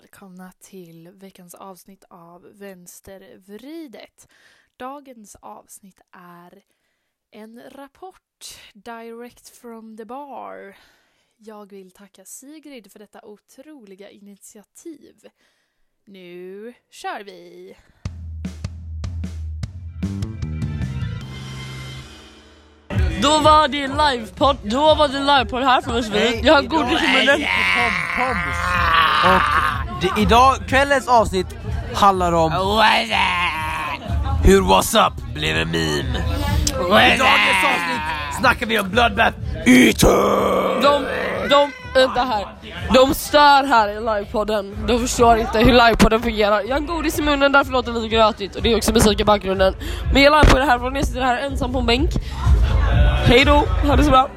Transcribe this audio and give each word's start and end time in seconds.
välkomna 0.00 0.52
till 0.60 1.08
veckans 1.08 1.54
avsnitt 1.54 2.04
av 2.10 2.46
Vänstervridet. 2.52 4.28
Dagens 4.76 5.36
avsnitt 5.40 6.00
är 6.10 6.62
en 7.30 7.62
rapport 7.70 8.58
direct 8.74 9.48
from 9.48 9.96
the 9.96 10.04
bar. 10.04 10.76
Jag 11.36 11.70
vill 11.70 11.90
tacka 11.90 12.24
Sigrid 12.24 12.92
för 12.92 12.98
detta 12.98 13.24
otroliga 13.24 14.10
initiativ. 14.10 15.28
Nu 16.04 16.74
kör 16.90 17.24
vi! 17.24 17.76
Då 23.22 23.38
var 23.38 23.68
det 23.68 23.88
livepodd, 23.88 24.56
då 24.62 24.94
var 24.94 25.08
det 25.08 25.18
livepodd 25.18 25.62
här 25.62 25.80
från 25.80 25.94
Västervik. 25.94 26.44
Jag 26.44 26.54
har 26.54 26.62
godis 26.62 27.02
i 27.02 27.08
munnen. 27.12 27.46
Och 29.24 29.69
det, 30.00 30.20
idag, 30.20 30.56
kvällens 30.68 31.08
avsnitt 31.08 31.46
handlar 31.94 32.32
om 32.32 32.52
hur 34.42 34.60
What's 34.60 35.06
Up 35.06 35.34
blev 35.34 35.56
en 35.56 35.70
meme. 35.70 36.18
I 36.80 37.18
dagens 37.18 37.64
avsnitt 37.64 38.02
snackar 38.40 38.66
vi 38.66 38.78
om 38.78 38.90
Bloodbath 38.90 39.36
Eater! 39.66 40.82
De, 40.82 41.04
de, 41.48 41.72
vänta 41.94 42.20
här. 42.20 42.46
De 42.94 43.14
stör 43.14 43.64
här 43.64 43.88
i 43.88 43.94
livepodden. 43.94 44.76
De 44.86 45.00
förstår 45.00 45.38
inte 45.38 45.58
hur 45.58 45.72
livepodden 45.72 46.22
fungerar. 46.22 46.62
Jag 46.68 46.76
har 46.76 46.80
godis 46.80 47.18
i 47.18 47.22
munnen, 47.22 47.52
därför 47.52 47.72
låter 47.72 47.92
det 47.92 47.98
lite 47.98 48.16
grötigt. 48.16 48.56
Och 48.56 48.62
det 48.62 48.72
är 48.72 48.76
också 48.76 48.92
musik 48.92 49.20
i 49.20 49.24
bakgrunden. 49.24 49.74
Men 50.12 50.22
jag 50.22 50.32
livepodden 50.32 50.68
härifrån, 50.68 50.94
jag 50.94 51.06
sitter 51.06 51.20
här 51.20 51.36
ensam 51.36 51.72
på 51.72 51.78
en 51.78 51.86
bänk. 51.86 52.10
Hej 53.24 53.44
då, 53.44 53.64
ha 53.86 53.96
det 53.96 54.04
så 54.04 54.10
bra. 54.10 54.28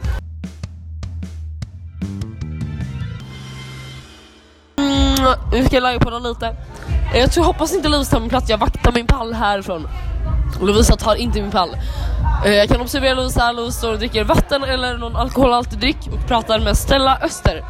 Mm, 5.33 5.63
vi 5.63 5.65
ska 5.65 5.79
livepodda 5.79 6.19
lite. 6.19 6.55
Jag 7.15 7.31
tror, 7.31 7.43
hoppas 7.43 7.73
inte 7.73 7.89
Lovisa 7.89 8.11
tar 8.11 8.19
min 8.19 8.29
plats, 8.29 8.49
jag 8.49 8.57
vaktar 8.57 8.91
min 8.91 9.07
pall 9.07 9.33
härifrån. 9.33 9.87
Lovisa 10.61 10.95
tar 10.95 11.15
inte 11.15 11.41
min 11.41 11.51
pall. 11.51 11.69
Eh, 12.45 12.51
jag 12.51 12.69
kan 12.69 12.81
observera 12.81 13.13
Lovisa, 13.13 13.51
Lovisa 13.51 13.77
står 13.77 13.91
och 13.91 13.99
dricker 13.99 14.23
vatten 14.23 14.63
eller 14.63 14.97
någon 14.97 15.15
alkoholhaltig 15.15 15.79
dryck 15.79 15.97
och 16.11 16.27
pratar 16.27 16.59
med 16.59 16.77
Stella 16.77 17.17
Öster. 17.21 17.63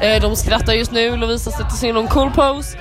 Eh, 0.00 0.22
de 0.22 0.36
skrattar 0.36 0.72
just 0.72 0.92
nu, 0.92 1.16
Lovisa 1.16 1.50
sätter 1.50 1.76
sig 1.76 1.88
i 1.88 1.92
någon 1.92 2.08
cool 2.08 2.30
pose. 2.30 2.78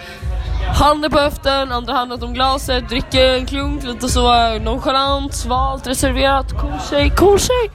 Handen 0.79 1.11
på 1.11 1.19
höften, 1.19 1.71
andra 1.71 1.93
handen 1.93 2.23
om 2.23 2.33
glaset, 2.33 2.89
dricker 2.89 3.33
en 3.33 3.45
klunk 3.45 3.83
lite 3.83 4.09
så 4.09 4.33
eh, 4.33 4.61
nonchalant, 4.61 5.33
svalt, 5.33 5.87
reserverat. 5.87 6.51
Cool 6.51 6.79
tjej, 6.89 7.09
cool 7.09 7.39
tjej. 7.39 7.71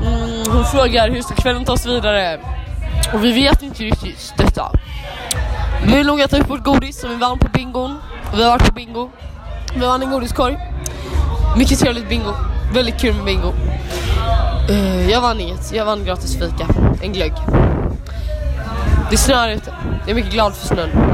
Mm, 0.00 0.52
hon 0.52 0.64
frågar 0.64 1.10
hur 1.10 1.22
ska 1.22 1.34
kvällen 1.34 1.64
tas 1.64 1.86
vidare? 1.86 2.40
Och 3.14 3.24
vi 3.24 3.32
vet 3.32 3.62
inte 3.62 3.82
riktigt 3.82 4.34
detta. 4.36 4.70
Vi 5.86 5.96
har 5.96 6.04
nog 6.04 6.20
ätit 6.20 6.40
upp 6.40 6.50
vårt 6.50 6.64
godis 6.64 7.00
som 7.00 7.10
vi 7.10 7.16
vann 7.16 7.38
på 7.38 7.48
bingon. 7.48 7.98
Vi 8.34 8.42
har 8.42 8.50
varit 8.50 8.66
på 8.66 8.72
bingo. 8.72 9.10
Vi 9.74 9.80
vann 9.80 10.02
en 10.02 10.10
godiskorg. 10.10 10.58
Mycket 11.56 11.78
trevligt 11.78 12.08
bingo. 12.08 12.32
Väldigt 12.74 13.00
kul 13.00 13.14
med 13.14 13.24
bingo. 13.24 13.52
Uh, 14.70 15.10
jag 15.10 15.20
vann 15.20 15.40
inget. 15.40 15.72
Jag 15.72 15.84
vann 15.84 16.04
gratis 16.04 16.34
fika. 16.34 16.66
En 17.02 17.12
glögg. 17.12 17.32
Det 19.10 19.16
snöar 19.16 19.48
ute. 19.48 19.74
Jag 20.00 20.10
är 20.10 20.14
mycket 20.14 20.32
glad 20.32 20.54
för 20.54 20.66
snön. 20.66 21.11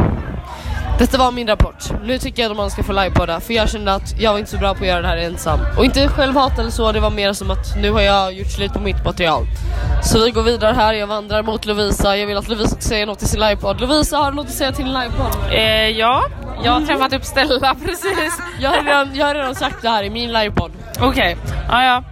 Detta 0.98 1.18
var 1.18 1.32
min 1.32 1.46
rapport. 1.46 1.84
Nu 2.04 2.18
tycker 2.18 2.42
jag 2.42 2.50
att 2.50 2.56
man 2.56 2.70
ska 2.70 2.82
få 2.82 2.92
livepodda 2.92 3.40
för 3.40 3.54
jag 3.54 3.68
kände 3.68 3.94
att 3.94 4.20
jag 4.20 4.32
var 4.32 4.38
inte 4.38 4.50
så 4.50 4.58
bra 4.58 4.74
på 4.74 4.80
att 4.80 4.88
göra 4.88 5.02
det 5.02 5.08
här 5.08 5.16
ensam. 5.16 5.60
Och 5.78 5.84
inte 5.84 6.08
självhat 6.08 6.58
eller 6.58 6.70
så, 6.70 6.92
det 6.92 7.00
var 7.00 7.10
mer 7.10 7.32
som 7.32 7.50
att 7.50 7.76
nu 7.76 7.90
har 7.90 8.00
jag 8.00 8.32
gjort 8.32 8.50
slut 8.50 8.72
på 8.72 8.80
mitt 8.80 9.04
material. 9.04 9.46
Så 10.02 10.24
vi 10.24 10.30
går 10.30 10.42
vidare 10.42 10.74
här, 10.74 10.94
jag 10.94 11.06
vandrar 11.06 11.42
mot 11.42 11.66
Lovisa. 11.66 12.16
Jag 12.16 12.26
vill 12.26 12.36
att 12.36 12.48
Lovisa 12.48 12.70
ska 12.70 12.80
säga 12.80 13.06
något 13.06 13.22
i 13.22 13.26
sin 13.26 13.40
livepodd. 13.40 13.80
Lovisa, 13.80 14.16
har 14.16 14.30
du 14.30 14.36
något 14.36 14.46
att 14.46 14.52
säga 14.52 14.72
till 14.72 14.84
din 14.84 14.94
livepodd? 14.94 15.52
Eh, 15.52 15.88
ja, 15.88 16.24
jag 16.64 16.72
har 16.72 16.80
träffat 16.80 17.12
upp 17.12 17.24
Stella 17.24 17.74
precis. 17.84 18.40
Jag 18.60 18.70
har 18.70 18.82
redan, 18.82 19.14
jag 19.14 19.26
har 19.26 19.34
redan 19.34 19.54
sagt 19.54 19.82
det 19.82 19.88
här 19.88 20.02
i 20.02 20.10
min 20.10 20.32
livepodd. 20.32 20.70
Okej, 21.00 21.36
ja 21.68 21.84
ja. 21.84 22.02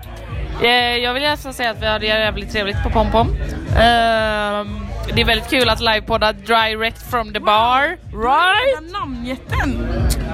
Eh, 0.66 0.96
jag 0.96 1.14
vill 1.14 1.22
gärna 1.22 1.52
säga 1.52 1.70
att 1.70 1.82
vi 1.82 1.86
hade 1.86 2.06
jävligt 2.06 2.52
trevligt 2.52 2.82
på 2.82 2.90
Pompom. 2.90 3.36
Ehm, 3.78 4.85
det 5.14 5.20
är 5.20 5.24
väldigt 5.24 5.50
kul 5.50 5.68
att 5.68 5.80
livepodda 5.80 6.32
direct 6.32 7.10
from 7.10 7.32
the 7.32 7.40
bar. 7.40 7.82
Right? 8.12 8.92
Namnjätten! 8.92 9.88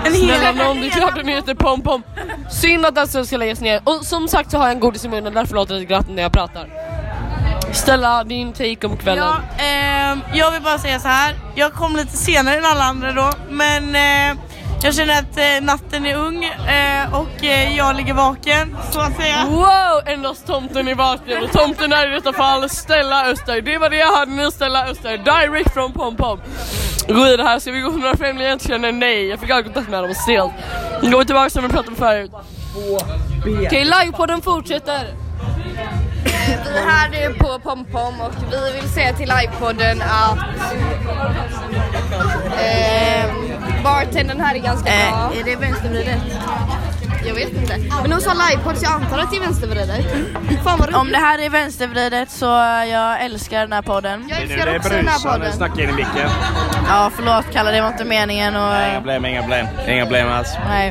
En 0.05 0.15
Snälla 0.15 0.53
nån, 0.53 0.81
det 0.81 0.87
är 0.87 0.91
klart 0.91 1.17
den 1.17 1.29
heter 1.29 1.55
Pom 1.55 1.83
Pom. 1.83 2.03
Synd 2.51 2.87
att 2.87 2.95
den 2.95 3.27
ska 3.27 3.37
läggas 3.37 3.61
ner. 3.61 3.81
Och 3.85 4.05
som 4.05 4.29
sagt 4.29 4.51
så 4.51 4.59
har 4.59 4.65
jag 4.65 4.75
en 4.75 4.81
godis 4.81 5.05
i 5.05 5.09
munnen, 5.09 5.35
därför 5.35 5.55
låter 5.55 5.75
det 5.75 5.85
glatt 5.85 6.09
när 6.09 6.23
jag 6.23 6.33
pratar. 6.33 6.69
Stella, 7.73 8.25
din 8.25 8.53
take 8.53 8.87
om 8.87 8.97
kvällen. 8.97 9.25
Ja, 9.59 9.65
ehm, 9.65 10.21
jag 10.35 10.51
vill 10.51 10.63
bara 10.63 10.79
säga 10.79 10.99
så 11.01 11.09
här. 11.09 11.35
Jag 11.55 11.73
kom 11.73 11.97
lite 11.97 12.17
senare 12.17 12.57
än 12.57 12.65
alla 12.65 12.85
andra 12.85 13.13
då, 13.13 13.31
men 13.51 13.95
eh, 13.95 14.37
jag 14.85 14.95
känner 14.95 15.19
att 15.19 15.37
eh, 15.37 15.65
natten 15.65 16.07
är 16.07 16.17
ung 16.17 16.45
eh, 16.45 17.15
och 17.15 17.45
eh, 17.45 17.77
jag 17.77 17.97
ligger 17.97 18.15
vaken, 18.15 18.77
så 18.91 19.01
att 19.01 19.17
säga. 19.17 19.47
Wow! 19.51 20.13
Endast 20.15 20.47
tomten 20.47 20.89
är 20.89 20.95
vaken 20.95 21.43
och 21.45 21.53
tomten 21.53 21.93
är 21.93 22.11
i 22.11 22.15
detta 22.15 22.33
fall 22.33 22.69
Stella 22.69 23.31
Öster. 23.31 23.61
Det 23.61 23.79
var 23.79 23.91
det 23.91 23.97
jag 23.97 24.17
hade 24.17 24.33
nu 24.33 24.51
Stella 24.51 24.87
Öster, 24.89 25.19
direct 25.19 25.75
från 25.75 25.93
Pom 25.93 26.17
Pom. 26.17 26.41
Gå 27.09 27.15
vidare 27.15 27.43
här, 27.43 27.59
ska 27.59 27.71
vi 27.71 27.81
gå 27.81 27.91
till 27.91 28.01
några 28.01 28.17
främlingar 28.17 28.49
jag 28.49 28.55
inte 28.55 28.69
känner? 28.69 28.93
Nej, 28.93 29.27
jag 29.27 29.41
fick 29.41 29.51
aldrig 29.51 29.75
kontakt 29.75 29.91
med 29.91 30.03
dem, 30.03 30.15
stelt. 30.15 30.53
Går 31.03 31.19
vi 31.19 31.25
tillbaka 31.25 31.51
som 31.51 31.63
vi 31.63 31.69
pratade 31.69 31.89
om 31.89 31.97
förut. 31.97 32.31
Okej, 33.67 33.85
livepodden 33.85 34.43
fortsätter. 34.43 35.22
Vi 36.65 36.79
är 36.79 36.87
här 36.91 37.09
nu 37.09 37.35
på 37.35 37.59
Pompom 37.59 38.21
och 38.21 38.33
vi 38.53 38.81
vill 38.81 38.89
säga 38.91 39.13
till 39.13 39.29
livepodden 39.41 40.03
att 40.03 40.39
eh, 42.61 43.31
bartendern 43.85 44.41
här 44.41 44.55
är 44.55 44.59
ganska 44.59 44.85
bra. 44.85 45.33
är 45.41 45.45
det 45.45 45.57
vänstervridet? 45.57 46.19
Jag 47.27 47.35
vet 47.35 47.53
inte. 47.53 47.79
Men 48.03 48.13
hon 48.13 48.21
sa 48.21 48.33
livepodd 48.33 48.79
så 48.79 48.85
jag 48.85 48.93
antar 48.93 49.19
att 49.19 49.31
det 49.31 49.37
är 49.37 49.41
vänstervridet. 49.41 50.07
Fan 50.65 50.79
vad 50.79 50.89
roligt. 50.89 50.97
Om 50.97 51.13
det 51.13 51.19
här 51.19 51.39
är 51.39 51.51
vänstervridet 51.51 52.31
så 52.31 52.47
jag 52.91 53.25
älskar 53.25 53.61
den 53.61 53.73
här 53.73 53.83
podden. 53.83 54.27
Jag 54.29 54.41
älskar 54.43 54.77
också 54.77 54.89
den 54.89 55.09
här 55.09 55.33
podden. 55.33 55.53
snackar 55.53 55.83
in 55.83 55.89
i 55.89 55.93
micken. 55.93 56.31
Ja, 56.89 57.11
förlåt 57.17 57.45
Kalle, 57.53 57.71
det 57.71 57.81
var 57.81 57.89
inte 57.89 58.05
meningen. 58.05 58.57
Och, 58.57 58.73
Inga 58.75 58.95
problem, 58.97 59.25
inga 59.25 59.41
problem. 59.43 59.67
Inga 59.89 60.05
problem 60.05 60.29
alls. 60.29 60.55
nej. 60.69 60.89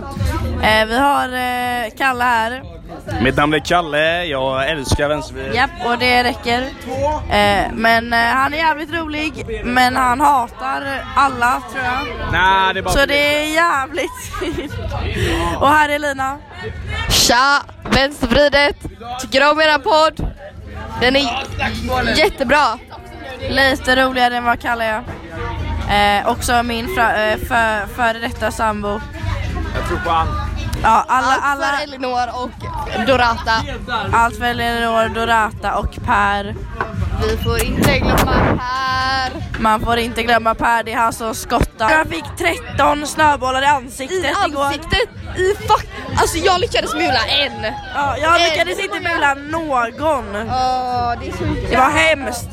Eh, 0.63 0.85
vi 0.87 0.97
har 0.97 1.25
eh, 1.33 1.91
Kalle 1.97 2.23
här. 2.23 2.63
Mitt 3.21 3.37
namn 3.37 3.53
är 3.53 3.59
Kalle, 3.59 4.25
jag 4.25 4.69
älskar 4.69 5.07
vänstervridet. 5.07 5.55
Japp, 5.55 5.69
och 5.85 5.97
det 5.97 6.23
räcker. 6.23 6.61
Eh, 7.29 7.71
men 7.73 8.13
eh, 8.13 8.19
han 8.19 8.53
är 8.53 8.57
jävligt 8.57 8.93
rolig, 8.93 9.61
men 9.63 9.95
han 9.95 10.21
hatar 10.21 11.03
alla 11.15 11.61
tror 11.71 11.83
jag. 11.83 12.31
Nej, 12.31 12.73
det 12.73 12.79
är 12.79 12.83
bara 12.83 12.93
Så 12.93 13.05
det 13.05 13.35
är 13.35 13.53
jävligt 13.53 14.33
Och 15.59 15.69
här 15.69 15.89
är 15.89 15.99
Lina. 15.99 16.37
Tja! 17.09 17.61
Vänstervridet. 17.89 18.75
Tycker 19.21 19.51
om 19.51 19.61
eran 19.61 19.81
podd. 19.81 20.27
Den 21.01 21.15
är 21.15 21.45
jättebra. 22.17 22.79
Lite 23.49 23.95
roligare 23.95 24.37
än 24.37 24.43
vad 24.43 24.61
Kalle 24.61 24.85
är. 24.85 26.19
Eh, 26.19 26.27
också 26.27 26.63
min 26.63 26.85
eh, 26.85 27.37
för, 27.47 27.87
före 27.87 28.19
detta 28.19 28.51
sambo. 28.51 29.01
Jag 29.75 29.87
tror 29.87 29.97
på 29.97 30.09
han. 30.09 30.27
Ja, 30.83 31.05
alla, 31.07 31.27
Allt 31.27 31.43
alla, 31.43 31.65
för 31.77 31.83
Elinor 31.83 32.27
och 32.43 32.51
Dorata. 33.07 33.51
allt 34.13 34.37
för 34.37 34.45
Eleanor, 34.45 35.09
Dorata 35.09 35.75
och 35.77 35.97
Per. 36.05 36.55
Vi 37.21 37.37
får 37.37 37.63
inte 37.63 37.99
glömma 37.99 38.59
här. 38.61 39.31
Man 39.59 39.81
får 39.81 39.97
inte 39.97 40.23
glömma 40.23 40.55
Per, 40.55 40.83
det 40.83 40.91
är 40.93 40.97
han 40.97 41.13
som 41.13 41.35
skottar. 41.35 41.89
Jag 41.91 42.07
fick 42.07 42.25
13 42.77 43.07
snöbollar 43.07 43.61
i 43.61 43.65
I 43.65 43.67
ansiktet 43.67 44.35
igår. 44.47 44.63
ansiktet. 44.65 45.09
I 45.37 45.55
fuck. 45.67 45.87
Alltså 46.17 46.37
jag 46.37 46.59
lyckades 46.61 46.93
mula 46.93 47.19
en. 47.27 47.73
Ja, 47.95 48.17
jag 48.17 48.41
lyckades 48.41 48.79
inte 48.79 48.99
mula 48.99 49.33
någon. 49.33 50.35
Åh, 50.35 51.13
det 51.19 51.27
är 51.27 51.31
så 51.37 51.43
Det 51.69 51.77
var 51.77 51.89
hemskt. 51.89 52.49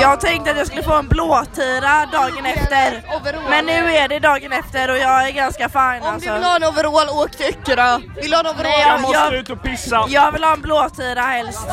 Jag 0.00 0.20
tänkte 0.20 0.50
att 0.50 0.56
jag 0.58 0.66
skulle 0.66 0.82
få 0.82 0.94
en 0.94 1.08
blåtira 1.08 2.06
dagen 2.12 2.46
efter. 2.46 3.02
Men 3.50 3.66
nu 3.66 3.94
är 3.96 4.08
det 4.08 4.18
dagen 4.18 4.52
efter 4.52 4.90
och 4.90 4.98
jag 4.98 5.28
är 5.28 5.32
ganska 5.32 5.68
fin 5.68 5.80
Om 5.82 6.00
du 6.00 6.06
alltså. 6.08 6.32
vill 6.34 6.42
ha 6.44 6.56
en 6.56 6.64
overall, 6.64 7.08
åk 7.08 7.30
till 7.30 7.46
Öckerö. 7.46 7.98
Vill 8.22 8.30
du 8.30 8.36
ha 8.36 8.40
en 8.40 8.46
overall? 8.46 8.62
Nej, 8.70 8.86
Jag 8.88 9.00
måste 9.00 9.16
jag, 9.18 9.34
ut 9.34 9.50
och 9.50 9.62
pissa. 9.62 10.04
jag 10.08 10.32
vill 10.32 10.44
ha 10.44 10.52
en 10.52 10.60
blåtira 10.60 11.20
helst. 11.22 11.66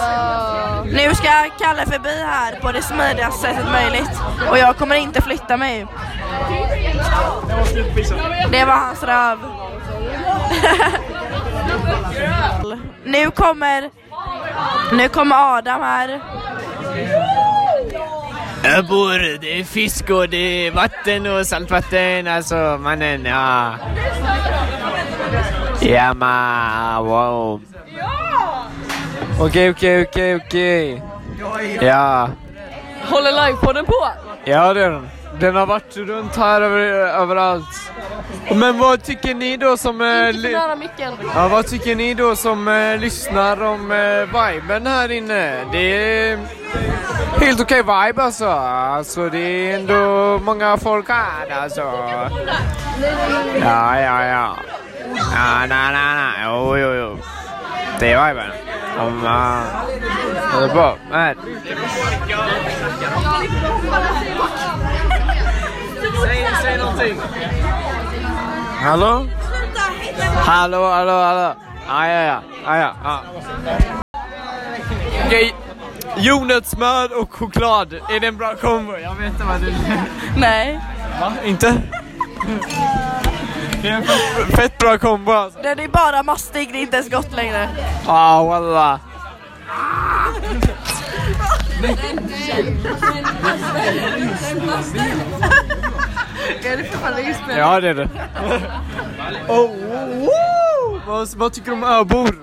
Nu 0.85 1.15
ska 1.15 1.29
Kalle 1.59 1.85
förbi 1.85 2.23
här 2.27 2.32
på 2.61 2.71
det 2.71 2.81
smidigaste 2.81 3.47
sättet 3.47 3.71
möjligt. 3.71 4.09
Och 4.49 4.57
jag 4.57 4.77
kommer 4.77 4.95
inte 4.95 5.21
flytta 5.21 5.57
mig. 5.57 5.87
Det 8.51 8.65
var 8.65 8.75
hans 8.75 9.03
röv. 9.03 9.39
nu 13.05 13.31
kommer 13.31 13.89
Nu 14.91 15.09
kommer 15.09 15.57
Adam 15.57 15.81
här. 15.81 16.21
Jag 18.63 18.87
bor, 18.87 19.39
det 19.41 19.59
är 19.59 19.63
fisk 19.63 20.09
och 20.09 20.29
det 20.29 20.37
är 20.67 20.71
vatten 20.71 21.27
och 21.27 21.47
saltvatten, 21.47 22.27
alltså 22.27 22.55
mannen, 22.79 23.25
ja. 23.25 23.75
Ja 25.81 26.13
man, 26.13 27.05
wow. 27.05 27.61
Okej, 29.39 29.69
okej, 29.69 30.01
okej, 30.01 30.35
okej. 30.35 31.01
Ja. 31.81 32.29
Håller 33.09 33.45
livepodden 33.47 33.85
på? 33.85 34.07
Ja, 34.45 34.73
det 34.73 34.83
är 34.83 34.89
den. 34.89 35.09
Den 35.39 35.55
har 35.55 35.65
varit 35.65 35.97
runt 35.97 36.35
här 36.35 36.61
över, 36.61 36.79
överallt. 37.21 37.91
Men 38.55 38.79
vad 38.79 39.03
tycker 39.03 39.33
ni 39.33 39.57
då 39.57 39.77
som... 39.77 40.01
Eh, 40.01 40.29
Inte 40.29 40.41
för 40.41 40.51
nära 40.51 40.75
micken. 40.75 41.13
ja, 41.35 41.47
vad 41.47 41.67
tycker 41.67 41.95
ni 41.95 42.13
då 42.13 42.35
som 42.35 42.67
eh, 42.67 42.97
lyssnar 42.97 43.63
om 43.63 43.91
eh, 43.91 44.53
viben 44.53 44.87
här 44.87 45.11
inne? 45.11 45.63
Det 45.71 45.77
är 46.29 46.39
helt 47.41 47.61
okej 47.61 47.77
vibe 47.81 48.23
alltså. 48.23 48.47
Alltså 48.47 49.29
det 49.29 49.39
är 49.39 49.75
ändå 49.75 50.39
många 50.43 50.77
folk 50.77 51.09
här 51.09 51.61
alltså. 51.61 51.81
Ja, 53.61 53.99
ja, 53.99 54.23
ja. 54.25 54.55
Ja, 55.35 55.65
nej, 55.69 55.93
nej, 55.93 56.15
nej. 56.15 56.45
Jo, 56.45 56.77
jo, 56.77 56.93
jo. 56.93 57.17
Viben. 58.03 58.51
Om, 58.99 59.25
uh, 59.25 59.29
det 60.59 60.65
är 60.65 60.73
bra. 60.73 60.97
Nej. 61.11 61.35
Säg, 66.61 66.77
någonting. 66.77 67.19
Hallå? 68.81 69.27
Hallå, 70.35 70.89
hallå, 70.89 71.11
hallå. 71.11 71.55
Ja, 71.87 72.07
ja, 72.07 72.21
ja. 72.21 72.41
ja, 72.65 72.77
ja, 72.77 72.93
ja. 73.03 73.23
Okej. 75.25 75.55
Jordnötssmör 76.17 77.21
och 77.21 77.33
choklad. 77.33 77.93
Är 77.93 78.19
det 78.19 78.27
en 78.27 78.37
bra 78.37 78.55
kombo? 78.55 78.97
Jag 78.97 79.15
vet 79.15 79.31
inte 79.33 79.43
vad 79.43 79.61
du... 79.61 79.73
Nej. 80.37 80.79
Va? 81.19 81.33
Inte? 81.45 81.77
Det 83.83 83.89
är 83.89 83.93
en 83.97 84.03
fett, 84.03 84.55
fett 84.55 84.77
bra 84.77 84.97
kombo 84.97 85.31
alltså. 85.31 85.59
Den 85.61 85.79
är 85.79 85.87
bara 85.87 86.23
mastig, 86.23 86.69
det 86.71 86.77
är 86.77 86.81
inte 86.81 86.95
ens 86.95 87.09
gott 87.09 87.35
längre. 87.35 87.69
Ah, 88.07 88.43
walla. 88.43 88.99
Är 96.63 96.77
det 96.77 96.83
för 96.83 96.97
fan 96.97 97.19
inspelning? 97.19 97.57
Ja, 97.57 97.79
det 97.79 97.89
är 97.89 97.93
det. 97.93 98.09
oh, 99.47 99.71
woo! 100.19 101.01
vad, 101.07 101.29
vad 101.35 101.53
tycker 101.53 101.71
du 101.71 101.77
om 101.77 101.83
öbor? 101.83 102.35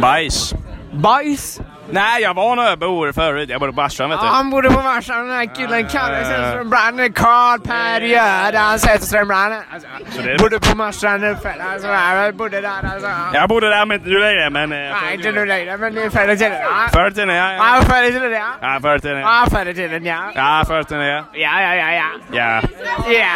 Bajs. 0.00 0.54
Bajs? 0.92 1.60
Nej, 1.92 2.22
jag 2.22 2.34
var 2.34 2.52
en 2.52 2.58
öbo 2.58 3.12
förut. 3.12 3.48
Jag 3.50 3.60
bodde 3.60 3.72
på 3.72 3.82
Aschan 3.82 4.10
vet 4.10 4.20
du. 4.20 4.26
Ja, 4.26 4.32
han 4.32 4.50
bodde 4.50 4.68
på 4.70 4.82
Marsan, 4.82 5.26
den 5.28 5.36
här 5.36 5.54
killen 5.54 5.88
Kalle 5.88 6.24
Sällström-Branne, 6.24 7.08
Karl 7.12 7.58
Per 7.60 8.00
Göran 8.00 8.78
Sällström-Branne. 8.78 9.60
Alltså, 9.72 9.88
Så 10.10 10.22
det 10.22 10.38
bodde 10.38 10.60
på 10.60 10.76
Marsan 10.76 11.24
ungefär, 11.24 11.56
alltså, 11.72 11.88
jag 11.88 12.34
bodde 12.34 12.60
där 12.60 12.70
alltså. 12.94 13.08
Jag 13.32 13.48
bodde 13.48 13.68
där 13.68 13.86
men 13.86 13.96
inte 13.98 14.08
nu 14.10 14.18
längre 14.18 14.50
men... 14.50 14.72
eh, 14.72 14.78
Nej, 14.78 15.14
inte 15.14 15.32
nu 15.32 15.46
längre, 15.46 15.76
men 15.76 16.10
förr 16.10 16.28
i 16.28 16.36
tiden. 16.38 16.52
Ja, 16.52 16.88
Förr 16.92 17.08
i 17.10 17.12
tiden 17.14 17.28
ja. 17.28 17.52
ja. 17.52 17.76
Ja, 17.76 17.82
förr 17.82 18.02
i 18.04 18.12
tiden 18.12 18.32
ja. 18.32 18.46
Ja, 18.60 18.78
förr 18.82 18.96
i 18.96 19.00
tiden 19.00 19.18
ja. 19.20 19.44
Ja, 19.44 19.46
förr 19.50 19.66
i 19.68 19.74
tiden 19.74 20.04
ja. 20.04 20.18
Ja, 20.34 20.64
förr 20.66 20.80
i 20.80 20.84
tiden 20.84 21.06
ja. 21.06 21.24
Ja, 21.32 21.62
ja, 21.62 21.74
ja, 21.74 21.92
ja. 21.92 22.04
Ja. 22.32 22.60
Ja! 23.08 23.26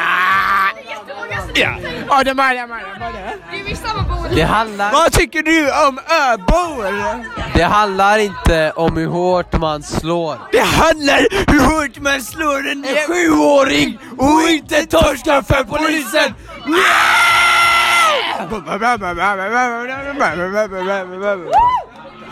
Ja. 1.54 1.70
Ja, 2.08 2.24
det 2.24 2.32
var 2.34 2.54
det. 2.54 4.34
Det 4.34 4.42
handlar, 4.42 4.92
Vad 4.92 5.12
tycker 5.12 5.42
du 5.42 5.60
om 5.88 5.98
öbor? 6.32 7.24
det 7.54 7.62
handlar 7.64 8.18
inte 8.18 8.43
om 8.74 8.96
hur 8.96 9.06
hårt 9.06 9.60
man 9.60 9.82
slår. 9.82 10.38
Det 10.52 10.60
handlar 10.60 11.52
hur 11.52 11.60
hårt 11.60 12.00
man 12.00 12.20
slår 12.20 12.68
en 12.68 12.84
sjuåring 13.06 13.98
och 14.18 14.50
inte 14.50 14.86
torskar 14.86 15.42
för 15.42 15.64
polisen! 15.64 16.34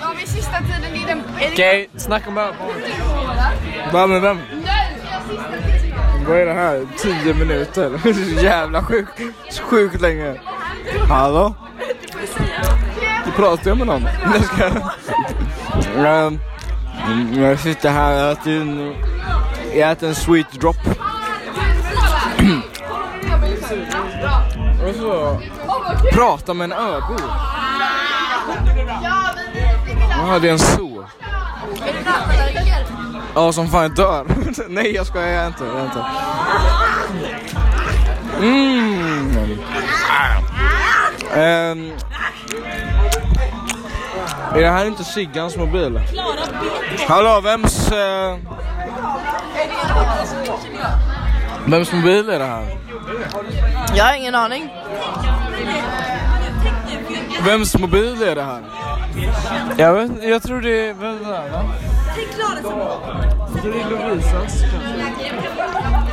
Ja, 0.00 0.12
vid 0.18 0.28
sista 0.28 0.58
tiden 0.58 0.94
i 0.94 1.04
den... 1.06 1.22
Okej, 1.52 1.90
snacka 1.96 2.30
öbor. 2.30 2.74
Va 3.92 4.06
med 4.06 4.20
vem? 4.20 4.38
Vad 6.28 6.36
är 6.36 6.46
det 6.46 6.52
här? 6.52 6.86
10 6.98 7.34
minuter? 7.34 8.00
Jävla 8.42 8.82
sjukt. 8.82 9.20
Sjukt 9.60 10.00
länge. 10.00 10.34
Hallå? 11.08 11.54
Du 13.24 13.30
pratar 13.32 13.70
jag 13.70 13.78
med 13.78 13.86
någon? 13.86 14.08
Jag 15.96 16.38
Jag 17.34 17.58
sitter 17.58 17.90
här 17.90 18.26
och 18.26 18.32
äter 18.32 18.52
en, 18.52 18.94
jag 19.74 19.90
äter 19.92 20.08
en 20.08 20.14
sweet 20.14 20.52
drop. 20.52 20.76
och 24.88 24.94
så 24.94 25.40
prata 26.12 26.54
med 26.54 26.64
en 26.64 26.72
öbo. 26.72 27.16
Jaha, 30.10 30.38
det 30.38 30.48
är 30.48 30.52
en 30.52 30.58
zoo. 30.58 31.04
Ja, 33.34 33.52
som 33.52 33.68
fan 33.68 33.82
jag 33.82 33.94
dör. 33.94 34.26
Nej, 34.68 34.94
jag 34.94 35.06
skojar 35.06 35.28
jag 35.28 35.42
är 35.42 35.46
inte. 35.46 35.64
Jag 35.64 35.76
är 35.76 35.84
inte. 35.84 36.04
Mm. 38.40 38.92
Um, 41.34 41.92
är 44.54 44.60
det 44.60 44.70
här 44.70 44.86
inte 44.86 45.04
Siggans 45.04 45.56
mobil? 45.56 46.00
Hallå, 47.08 47.40
vems... 47.40 47.92
eh, 47.92 48.36
vems 51.66 51.92
mobil 51.92 52.28
är 52.28 52.38
det 52.38 52.44
här? 52.44 52.78
Jag 53.94 54.04
har 54.04 54.14
ingen 54.14 54.34
aning. 54.34 54.68
Vems 57.44 57.78
mobil 57.78 58.22
är 58.22 58.34
det 58.34 58.42
här? 58.42 58.62
Jag 59.76 59.94
vet 59.94 60.24
jag 60.24 60.42
tror 60.42 60.60
det 60.60 60.88
är... 60.88 60.94
Vem 60.94 61.16
är 61.16 61.44
det 61.44 61.50
va? 61.50 61.64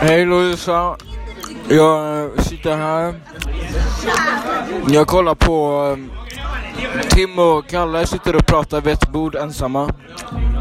Hej 0.02 0.26
Lovisa. 0.26 0.96
Jag 1.70 2.24
eh, 2.24 2.42
sitter 2.42 2.78
här. 2.78 3.14
Jag 4.88 5.08
kollar 5.08 5.36
på 5.36 5.88
eh, 5.98 6.29
Tim 7.10 7.40
och 7.40 7.68
Kalle 7.68 8.08
sitter 8.08 8.36
och 8.36 8.46
pratar 8.46 8.82
vid 8.82 8.94
ett 8.94 9.10
bord 9.12 9.36
ensamma. 9.36 9.94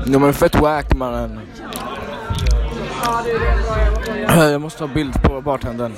De 0.07 0.25
är 0.25 0.33
fett 0.33 0.55
wack 0.55 0.95
mannen. 0.95 1.41
Jag 4.29 4.61
måste 4.61 4.85
ha 4.85 4.95
bild 4.95 5.23
på 5.23 5.41
bartendern. 5.41 5.93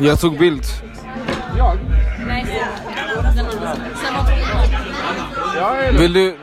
Jag 0.00 0.20
tog 0.20 0.38
bild. 0.38 0.64
Vill 5.92 6.12
du... 6.12 6.36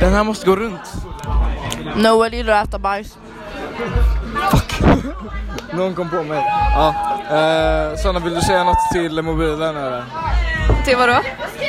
Den 0.00 0.12
här 0.12 0.24
måste 0.24 0.46
gå 0.46 0.56
runt. 0.56 0.92
Noel 1.96 2.34
gillar 2.34 2.52
att 2.62 2.68
äta 2.68 2.78
bajs. 2.78 3.18
Någon 5.72 5.94
kom 5.94 6.10
på 6.10 6.22
mig. 6.22 6.42
Ja. 6.74 6.94
Eh, 7.30 7.96
Sanna, 7.96 8.18
vill 8.20 8.34
du 8.34 8.40
säga 8.40 8.64
något 8.64 8.90
till 8.92 9.22
mobilen 9.22 9.76
eller? 9.76 10.04
Till 10.84 10.96
vadå? 10.96 11.20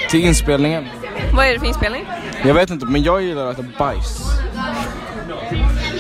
Till 0.10 0.26
inspelningen? 0.26 0.88
Vad 1.34 1.46
är 1.48 1.54
det 1.54 1.60
för 1.60 1.66
inspelning? 1.68 2.06
Jag 2.46 2.54
vet 2.54 2.70
inte, 2.70 2.86
men 2.86 3.04
jag 3.04 3.22
gillar 3.22 3.48
att 3.48 3.60
äta 3.60 3.68
bajs. 3.78 4.20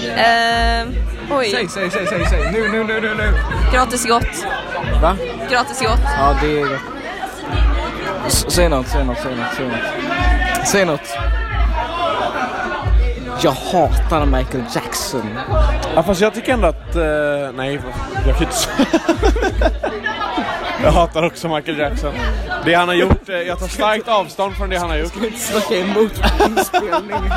Uh, 0.03 1.37
oj, 1.37 1.49
Säg, 1.51 1.67
säg, 1.69 1.91
säg, 1.91 2.07
säg, 2.07 2.25
säg. 2.29 2.51
Nu, 2.51 2.67
nu, 2.69 2.83
nu, 2.83 3.01
nu, 3.01 3.15
nu. 3.15 3.33
gratis 3.73 4.07
gott. 4.07 4.45
Va? 5.01 5.17
Gratis 5.51 5.81
gott. 5.81 5.99
Ja, 6.17 6.35
det 6.41 6.59
är 6.61 6.65
gott. 6.65 6.79
S- 8.27 8.45
Säg 8.47 8.69
något, 8.69 8.87
säg 8.87 9.03
något, 9.05 9.17
säg 9.23 9.35
något, 9.35 9.53
säg 9.57 9.65
något. 9.67 10.67
Säg 10.67 10.85
något. 10.85 11.17
Jag 13.43 13.51
hatar 13.51 14.25
Michael 14.25 14.63
Jackson. 14.75 15.37
Ja, 15.95 16.03
fast 16.03 16.21
jag 16.21 16.33
tycker 16.33 16.53
ändå 16.53 16.67
att... 16.67 16.95
eh, 16.95 17.03
nej, 17.55 17.79
jag 18.25 18.35
kan 18.37 18.43
inte 18.43 18.55
säga. 18.55 18.87
Jag 20.83 20.91
hatar 20.91 21.23
också 21.23 21.47
Michael 21.47 21.79
Jackson. 21.79 22.13
Det 22.65 22.73
han 22.73 22.87
har 22.87 22.95
gjort, 22.95 23.29
eh, 23.29 23.35
jag 23.35 23.59
tar 23.59 23.67
starkt 23.67 24.07
avstånd 24.07 24.55
från 24.55 24.69
det 24.69 24.77
han 24.77 24.89
har 24.89 24.97
gjort. 24.97 25.13
Snacka 25.37 25.75
emot 25.75 26.11
inspelning. 26.47 27.21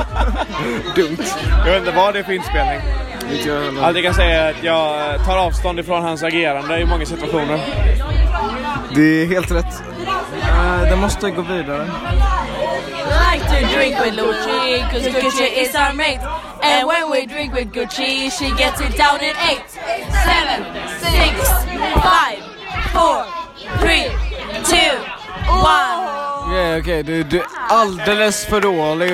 Dumt. 0.96 1.24
Jag 1.64 1.72
vet 1.72 1.78
inte 1.78 1.96
vad 1.96 2.14
det 2.14 2.18
är 2.18 2.22
för 2.22 2.32
inspelning. 2.32 2.80
Inte. 3.32 3.84
Allt 3.84 3.96
jag 3.96 4.04
kan 4.04 4.14
säga 4.14 4.42
är 4.42 4.50
att 4.50 4.62
jag 4.62 5.24
tar 5.24 5.38
avstånd 5.38 5.80
ifrån 5.80 6.02
hans 6.02 6.22
agerande 6.22 6.80
i 6.80 6.84
många 6.84 7.06
situationer. 7.06 7.60
Det 8.94 9.22
är 9.22 9.26
helt 9.26 9.50
rätt. 9.50 9.82
Uh, 10.42 10.90
det 10.90 10.96
måste 10.96 11.30
gå 11.30 11.42
vidare. 11.42 11.86
Like 13.94 14.10
to 14.10 14.10
drink 14.10 14.16
with 14.16 14.36
Gucci, 14.46 14.90
cause 14.90 15.02
Gucci 15.06 15.62
is 15.62 15.74
our 15.74 15.92
mate. 15.92 16.20
And 16.62 16.86
when 16.86 17.10
we 17.10 17.26
drink 17.26 17.54
with 17.54 17.72
Gucci, 17.72 18.30
she 18.30 18.50
gets 18.56 18.80
it 18.80 18.96
down 18.96 19.20
in 19.20 19.34
eight, 19.48 19.62
seven, 19.70 20.64
six, 21.00 21.48
five, 22.02 22.38
four, 22.92 23.24
three, 23.80 24.06
two, 24.64 24.98
one. 25.62 26.06
Okej, 26.48 26.78
okay, 26.80 27.02
Du, 27.02 27.22
du 27.24 27.38
är 27.40 27.46
alldeles 27.68 28.46
för 28.46 28.60
dålig. 28.60 29.10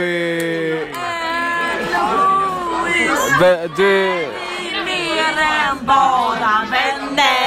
Ve- 3.40 3.68
Du... 3.76 4.26
Mer 4.84 5.38
än 5.42 5.86
bara 5.86 6.66
vänner. 6.70 7.41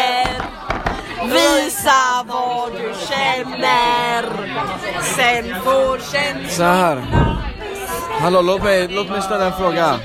Visa 1.33 2.23
vad 2.27 2.71
du 2.71 2.93
känner. 3.07 4.23
sen 5.01 5.61
får 5.63 5.97
känslan 5.97 6.49
Så 6.49 6.63
här. 6.63 7.03
Hallå, 8.19 8.41
låt 8.41 8.63
mig, 8.63 8.87
låt 8.87 9.09
mig 9.09 9.21
ställa 9.21 9.45
en 9.45 9.53
fråga. 9.53 9.99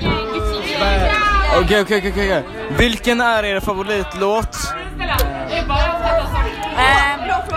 Okej, 1.63 1.81
okej, 1.81 1.97
okej, 1.97 2.11
okej. 2.11 2.43
Vilken 2.77 3.21
är 3.21 3.43
er 3.43 3.59
favoritlåt? 3.59 4.57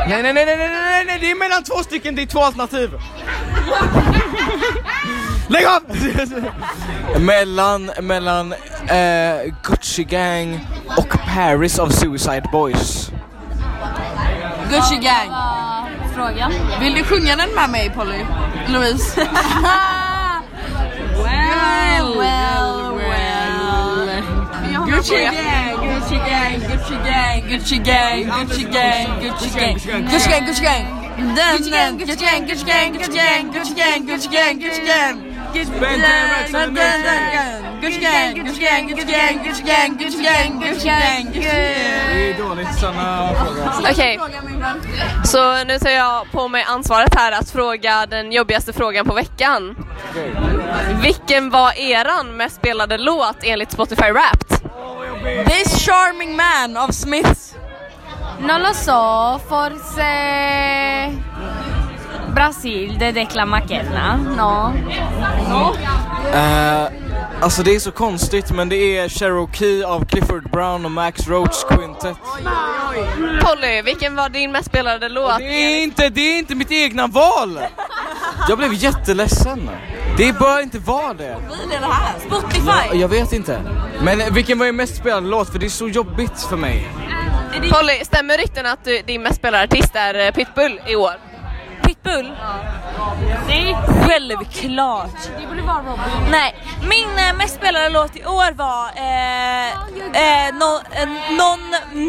Nej, 0.09 0.23
nej, 0.23 0.33
nej, 0.33 0.47
nej, 0.47 0.57
nej, 0.57 0.69
nej, 0.69 1.05
nej, 1.07 1.19
det 1.21 1.31
är 1.31 1.35
mellan 1.39 1.63
två 1.63 1.83
stycken, 1.83 2.15
det 2.15 2.23
är 2.23 2.27
två 2.27 2.41
alternativ. 2.41 2.91
Lägg 5.49 5.67
av! 5.67 5.83
Mellan, 7.21 7.91
mellan 8.01 8.53
eh, 8.89 9.53
Gucci 9.63 10.05
Gang 10.05 10.67
och 10.97 11.19
Paris 11.35 11.79
of 11.79 11.93
Suicide 11.93 12.49
Boys. 12.53 13.11
Gucci 14.75 14.97
gang. 14.97 15.31
Frågan. 16.15 16.53
Vill 16.81 16.95
du 16.95 17.05
sjunga 17.05 17.37
den 17.37 17.55
med 17.55 17.71
mig 17.71 17.91
Polly? 17.91 18.27
Louise? 18.69 19.17
well, 21.17 22.17
well, 22.17 22.97
well. 22.97 24.23
Gucci 24.87 25.15
gang, 25.15 25.77
Gucci 25.77 26.17
gang, 26.27 26.61
Gucci 26.69 26.97
gang, 27.05 27.43
Gucci 27.49 27.79
gang, 27.85 28.25
Gucci 28.27 28.65
gang, 28.73 29.21
Gucci 29.21 29.51
gang, 29.59 29.75
Gucci 30.11 30.29
gang, 30.29 30.47
Gucci 30.47 30.63
gang. 30.63 30.85
Den, 31.17 31.71
den, 31.71 31.99
Gucci 31.99 32.17
gang, 32.17 32.47
Gucci 32.49 32.65
gang, 32.67 32.93
Gucci 32.93 33.15
gang, 33.15 33.53
Gucci 33.53 33.75
gang, 33.75 34.07
Gucci 34.07 34.29
gang, 34.31 34.61
Gucci 34.61 34.85
gang. 34.87 35.34
Det 35.55 35.61
är 42.31 42.39
dåligt, 42.39 42.75
Sanna 42.81 43.35
fråga. 43.35 43.91
Okej, 43.91 44.21
så 45.25 45.65
nu 45.65 45.79
tar 45.79 45.91
jag 45.91 46.31
på 46.33 46.49
mig 46.49 46.65
ansvaret 46.69 47.15
här 47.15 47.33
att 47.33 47.51
fråga 47.51 48.07
den 48.07 48.33
jobbigaste 48.33 48.73
frågan 48.73 49.07
på 49.07 49.15
veckan. 49.15 49.77
Vilken 51.03 51.51
var 51.51 51.73
eran 51.79 52.37
mest 52.37 52.57
spelade 52.57 52.99
låt 52.99 53.37
enligt 53.43 53.73
Spotify 53.73 54.11
Wrapped? 54.11 54.59
This 55.47 55.87
charming 55.87 56.37
man 56.37 56.77
of 56.89 56.95
Smiths. 56.95 57.55
Non 58.41 58.63
lo 58.63 58.75
so, 58.75 59.39
forse 59.49 61.34
Brasil 62.35 62.99
de 62.99 63.13
Declan 63.13 63.51
McKenna, 63.51 64.17
no? 64.17 64.75
Eh, 66.35 66.89
alltså 67.41 67.63
det 67.63 67.75
är 67.75 67.81
så 67.81 67.91
konstigt 67.91 68.51
men 68.51 68.69
det 68.69 68.97
är 68.99 69.09
Cherokee 69.09 69.85
av 69.85 70.05
Clifford 70.05 70.51
Brown 70.51 70.85
och 70.85 70.91
Max 70.91 71.29
Roach 71.29 71.65
Quintet. 71.69 72.17
Polly, 73.41 73.83
vilken 73.83 74.17
var 74.17 74.29
din 74.29 74.53
mest 74.53 74.67
spelade 74.67 75.09
låt? 75.09 75.39
Det 75.39 75.45
är 75.45 75.83
inte, 75.83 76.09
det 76.09 76.21
är 76.21 76.39
inte 76.39 76.55
mitt 76.55 76.73
egna 76.73 77.07
val! 77.07 77.59
Jag 78.49 78.59
blev 78.59 78.75
jätteledsen. 78.75 79.71
Det 80.17 80.39
bör 80.39 80.63
inte 80.63 80.79
vara 80.79 81.15
det. 81.15 81.37
Spotify. 82.27 82.99
Jag 82.99 83.09
vet 83.09 83.33
inte. 83.33 83.61
Men 84.03 84.35
vilken 84.35 84.59
var 84.59 84.67
er 84.67 84.73
mest 84.73 84.97
spelade 84.97 85.27
låt? 85.27 85.53
För 85.53 85.59
det 85.59 85.67
är 85.67 85.71
så 85.71 85.89
jobbigt 85.89 86.41
för 86.49 86.57
mig. 86.57 86.89
Polly, 87.71 88.05
stämmer 88.05 88.39
rykten 88.39 88.67
att 88.67 88.85
du, 88.85 89.03
din 89.07 89.23
mest 89.23 89.37
spelade 89.37 89.65
artist 89.65 89.91
är 89.95 90.27
eh, 90.27 90.31
Pitbull 90.31 90.81
i 90.87 90.97
år? 90.97 91.34
Pitbull? 92.05 92.37
Nej, 93.49 93.77
självklart. 94.07 95.11
Det 95.41 95.47
borde 95.47 95.63
vara 95.63 95.79
Robin. 95.79 96.31
Nej, 96.31 96.57
min 96.89 97.19
eh, 97.19 97.37
mest 97.37 97.57
spelade 97.57 97.89
låt 97.89 98.17
i 98.17 98.25
år 98.25 98.53
var 98.53 98.87
eh, 98.97 99.69
eh, 100.23 100.55
no, 100.55 100.81
eh, 100.93 101.09
Non 101.31 101.61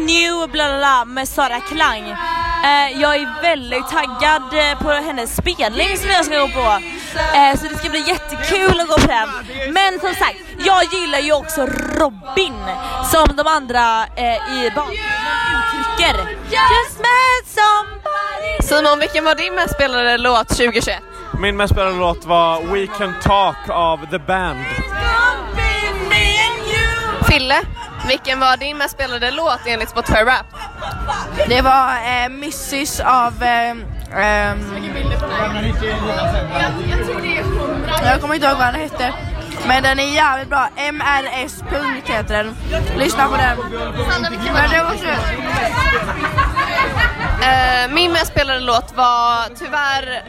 New 0.06 0.48
bla 0.50 0.68
bla 0.68 0.78
bla 0.78 1.04
med 1.04 1.28
Sara 1.28 1.60
Klang. 1.60 2.08
Eh, 2.64 3.00
jag 3.00 3.16
är 3.16 3.42
väldigt 3.42 3.88
taggad 3.88 4.42
eh, 4.52 4.78
på 4.78 4.90
hennes 4.90 5.36
spelning 5.36 5.96
som 5.96 6.10
jag 6.10 6.24
ska 6.24 6.38
gå 6.38 6.48
på. 6.48 6.78
Eh, 7.36 7.56
så 7.58 7.66
det 7.68 7.78
ska 7.78 7.88
bli 7.90 8.04
jättekul 8.08 8.80
att 8.80 8.88
gå 8.88 8.94
på 8.98 9.06
den. 9.06 9.28
Men 9.72 10.00
som 10.00 10.14
sagt, 10.14 10.36
jag 10.58 10.84
gillar 10.84 11.18
ju 11.18 11.32
också 11.32 11.66
Robin 11.66 12.54
som 13.12 13.36
de 13.36 13.46
andra 13.46 14.06
eh, 14.16 14.34
i 14.34 14.70
bakgrunden 14.74 15.06
uttrycker. 15.56 16.35
Just 16.50 16.98
met 16.98 17.44
somebody 17.44 18.62
Simon, 18.62 18.98
vilken 18.98 19.24
var 19.24 19.34
din 19.34 19.54
mest 19.54 19.74
spelade 19.74 20.18
låt 20.18 20.48
2021? 20.48 21.02
Min 21.40 21.56
mest 21.56 21.72
spelade 21.72 21.96
låt 21.96 22.24
var 22.24 22.62
We 22.62 22.86
Can 22.98 23.14
Talk 23.22 23.56
av 23.68 24.06
The 24.10 24.18
Band. 24.18 24.64
Fille, 27.28 27.60
vilken 28.08 28.40
var 28.40 28.56
din 28.56 28.78
mest 28.78 28.94
spelade 28.94 29.30
låt 29.30 29.60
enligt 29.66 29.90
Spotify 29.90 30.18
Rap? 30.20 30.46
Det 31.48 31.62
var 31.62 31.88
eh, 31.90 32.24
Mrs 32.24 33.00
av... 33.00 33.42
Eh, 33.42 33.70
ehm, 34.14 34.58
jag 38.04 38.20
kommer 38.20 38.34
inte 38.34 38.46
ihåg 38.46 38.58
vad 38.58 38.66
den 38.66 38.80
hette. 38.80 39.12
Men 39.68 39.82
den 39.82 39.98
är 39.98 40.14
jävligt 40.14 40.48
bra. 40.48 40.68
MRS 40.76 41.62
punkt 41.70 42.08
heter 42.08 42.34
den. 42.34 42.56
Lyssna 42.96 43.28
på 43.28 43.36
den. 43.36 43.58
Men 44.54 44.70
det 44.70 44.82
var 44.82 44.96
så... 44.96 45.06
Eh, 47.42 47.90
min 47.90 48.12
mest 48.12 48.26
spelade 48.26 48.60
låt 48.60 48.96
var 48.96 49.56
tyvärr... 49.58 50.22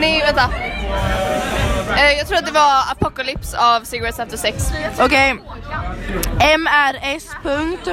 Nej, 0.00 0.22
vänta. 0.26 0.50
Eh, 1.96 2.12
jag 2.18 2.26
tror 2.26 2.38
att 2.38 2.46
det 2.46 2.52
var 2.52 2.82
Apocalypse 2.92 3.58
av 3.58 3.80
Cigarettes 3.80 4.20
After 4.20 4.36
Sex. 4.36 4.64
Okej. 5.00 5.36
MRS 6.58 7.24
punkt 7.42 7.88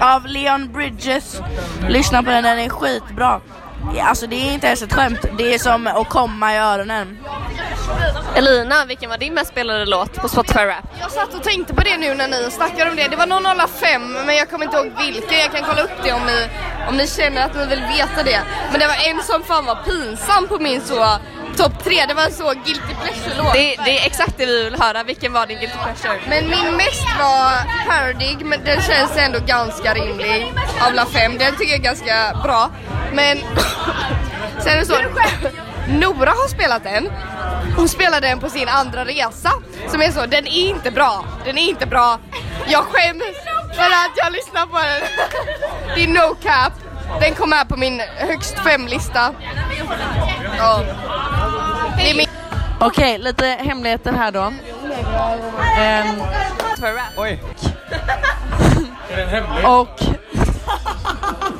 av 0.00 0.26
Leon 0.26 0.72
Bridges. 0.72 1.40
Lyssna 1.88 2.22
på 2.22 2.30
den, 2.30 2.44
den 2.44 2.58
är 2.58 2.68
skitbra. 2.68 3.40
Alltså 4.00 4.26
det 4.26 4.36
är 4.36 4.52
inte 4.52 4.66
ens 4.66 4.82
ett 4.82 4.92
skämt. 4.92 5.24
Det 5.38 5.54
är 5.54 5.58
som 5.58 5.86
att 5.86 6.08
komma 6.08 6.54
i 6.54 6.58
öronen. 6.58 7.18
Elina, 8.34 8.84
vilken 8.84 9.10
var 9.10 9.18
din 9.18 9.34
mest 9.34 9.50
spelade 9.50 9.84
låt 9.84 10.14
på 10.14 10.28
Spotify 10.28 10.60
Rap? 10.60 10.84
Jag 11.00 11.10
satt 11.10 11.34
och 11.34 11.42
tänkte 11.42 11.74
på 11.74 11.80
det 11.80 11.96
nu 11.96 12.14
när 12.14 12.28
ni 12.28 12.50
snackade 12.50 12.90
om 12.90 12.96
det. 12.96 13.08
Det 13.08 13.16
var 13.16 13.26
någon 13.26 13.46
alla 13.46 13.68
fem, 13.68 14.12
men 14.12 14.36
jag 14.36 14.50
kommer 14.50 14.64
inte 14.64 14.76
ihåg 14.76 14.92
vilken. 14.98 15.38
Jag 15.38 15.52
kan 15.52 15.64
kolla 15.64 15.82
upp 15.82 16.02
det 16.04 16.12
om 16.12 16.26
ni, 16.26 16.48
om 16.88 16.96
ni 16.96 17.06
känner 17.06 17.44
att 17.46 17.54
ni 17.54 17.66
vill 17.66 17.82
veta 17.82 18.22
det. 18.24 18.40
Men 18.70 18.80
det 18.80 18.86
var 18.86 19.08
en 19.08 19.22
som 19.22 19.42
fan 19.42 19.64
var 19.64 19.74
pinsam 19.74 20.48
på 20.48 20.58
min 20.58 20.80
så 20.80 21.18
topp 21.56 21.84
tre. 21.84 22.06
Det 22.08 22.14
var 22.14 22.22
en 22.24 22.32
så 22.32 22.48
guilty 22.48 22.94
pleasure-låt. 23.02 23.52
Det, 23.52 23.76
det 23.84 23.98
är 23.98 24.06
exakt 24.06 24.34
det 24.38 24.46
vi 24.46 24.64
vill 24.64 24.80
höra. 24.80 25.02
Vilken 25.02 25.32
var 25.32 25.46
din 25.46 25.58
guilty 25.58 25.78
pleasure? 25.84 26.20
Men 26.28 26.50
min 26.50 26.76
mest 26.76 27.06
var 27.18 27.52
Paradig, 27.88 28.46
men 28.46 28.64
den 28.64 28.82
känns 28.82 29.16
ändå 29.16 29.38
ganska 29.46 29.94
rimlig 29.94 30.54
av 30.80 30.86
alla 30.86 31.06
fem. 31.06 31.38
Den 31.38 31.56
tycker 31.56 31.72
jag 31.72 31.80
är 31.80 31.84
ganska 31.84 32.40
bra. 32.42 32.70
Men 33.12 33.38
sen 34.58 34.72
är 34.72 34.76
det 34.76 34.86
så, 34.86 34.94
Nora 35.90 36.30
har 36.30 36.48
spelat 36.48 36.82
den. 36.82 37.08
Hon 37.76 37.88
spelade 37.88 38.28
den 38.28 38.40
på 38.40 38.50
sin 38.50 38.68
andra 38.68 39.04
resa. 39.04 39.50
Som 39.88 40.02
är 40.02 40.10
så, 40.10 40.26
den 40.26 40.46
är 40.46 40.68
inte 40.68 40.90
bra. 40.90 41.24
Den 41.44 41.58
är 41.58 41.68
inte 41.68 41.86
bra. 41.86 42.18
Jag 42.66 42.84
skäms 42.84 43.22
för 43.74 43.82
att 43.82 44.12
jag 44.16 44.32
lyssnar 44.32 44.66
på 44.66 44.78
den. 44.78 45.08
Det 45.94 46.04
är 46.04 46.08
no 46.08 46.34
cap. 46.42 46.72
Den 47.20 47.34
kom 47.34 47.50
med 47.50 47.68
på 47.68 47.76
min 47.76 48.02
högst 48.16 48.58
fem-lista. 48.58 49.34
Ja. 50.58 50.82
Det 51.96 52.10
är 52.10 52.14
min... 52.16 52.26
Okej, 52.80 53.18
lite 53.18 53.46
hemligheter 53.46 54.12
här 54.12 54.30
då. 54.32 54.52
Ehm, 55.78 56.22
Oj. 57.16 57.42
och... 59.64 60.00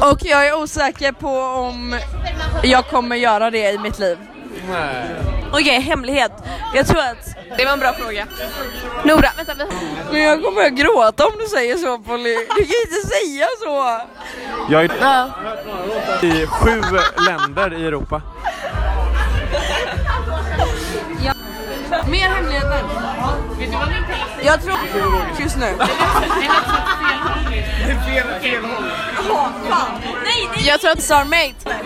och 0.00 0.18
jag 0.22 0.48
är 0.48 0.62
osäker 0.62 1.12
på 1.12 1.40
om 1.40 1.98
jag 2.62 2.86
kommer 2.86 3.16
göra 3.16 3.50
det 3.50 3.70
i 3.70 3.78
mitt 3.78 3.98
liv. 3.98 4.18
Okej, 5.52 5.80
hemlighet. 5.80 6.32
Jag 6.74 6.86
tror 6.86 7.00
att... 7.00 7.34
Det 7.56 7.64
var 7.64 7.72
en 7.72 7.78
bra 7.78 7.92
fråga. 7.92 8.26
Nora, 9.04 9.28
vänta. 9.36 9.54
Vi... 9.54 9.64
Men 10.12 10.22
jag 10.22 10.42
kommer 10.42 10.66
att 10.66 10.72
gråta 10.72 11.26
om 11.26 11.32
du 11.38 11.46
säger 11.46 11.76
så 11.76 11.98
Polly. 11.98 12.34
Du 12.34 12.64
kan 12.64 12.80
inte 12.86 13.08
säga 13.08 13.46
så. 13.60 14.00
Jag 14.68 14.84
är 14.84 16.24
i 16.24 16.46
sju 16.46 16.82
länder 17.26 17.74
i 17.74 17.86
Europa. 17.86 18.22
Mer 22.10 22.28
hemligheter. 22.28 22.82
Jag 24.42 24.62
tror 24.62 24.78
just 25.40 25.56
nu. 25.56 25.76
Nej, 30.24 30.48
nej! 30.54 30.66
Jag 30.66 30.80
tror 30.80 30.90
att 30.90 31.02
Star 31.02 31.24
Mate. 31.24 31.76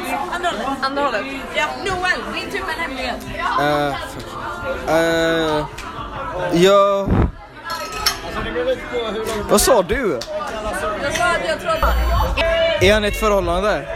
Andra 0.82 1.02
hållet. 1.02 1.24
Ja, 1.54 1.64
Noel, 1.84 2.34
din 2.34 2.50
tur 2.50 2.60
med 2.66 2.74
en 2.74 2.80
hemlighet. 2.80 3.16
Eh, 3.60 3.96
fuck. 4.14 4.90
Eh, 4.90 5.66
ja... 6.52 7.08
Vad 9.50 9.60
sa 9.60 9.82
du? 9.82 10.18
Jag 11.02 11.14
sa 11.14 11.24
att 11.24 11.48
jag 11.48 11.60
tror 11.60 11.70
att... 11.70 12.82
Är 12.82 12.94
han 12.94 13.04
i 13.04 13.08
ett 13.08 13.20
förhållande? 13.20 13.86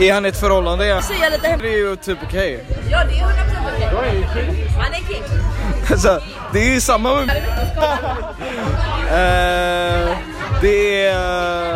Är 0.00 0.12
han 0.12 0.26
i 0.26 0.28
ett 0.28 0.40
förhållande? 0.40 0.86
Jag 0.86 1.02
lite. 1.32 1.56
Det 1.56 1.68
är 1.68 1.78
ju 1.78 1.96
typ 1.96 2.18
okej. 2.22 2.64
Okay. 2.70 2.90
Ja, 2.90 3.04
det 3.04 3.18
är 3.18 3.24
100% 3.24 3.30
okej. 3.96 4.26
Okay. 4.30 4.68
Han 4.78 4.92
är 4.92 4.96
king. 4.96 5.22
alltså, 5.90 6.20
det 6.52 6.58
är 6.58 6.74
ju 6.74 6.80
samma 6.80 7.14
med... 7.14 7.22
uh, 7.22 7.32
det 10.60 11.06
är... 11.06 11.74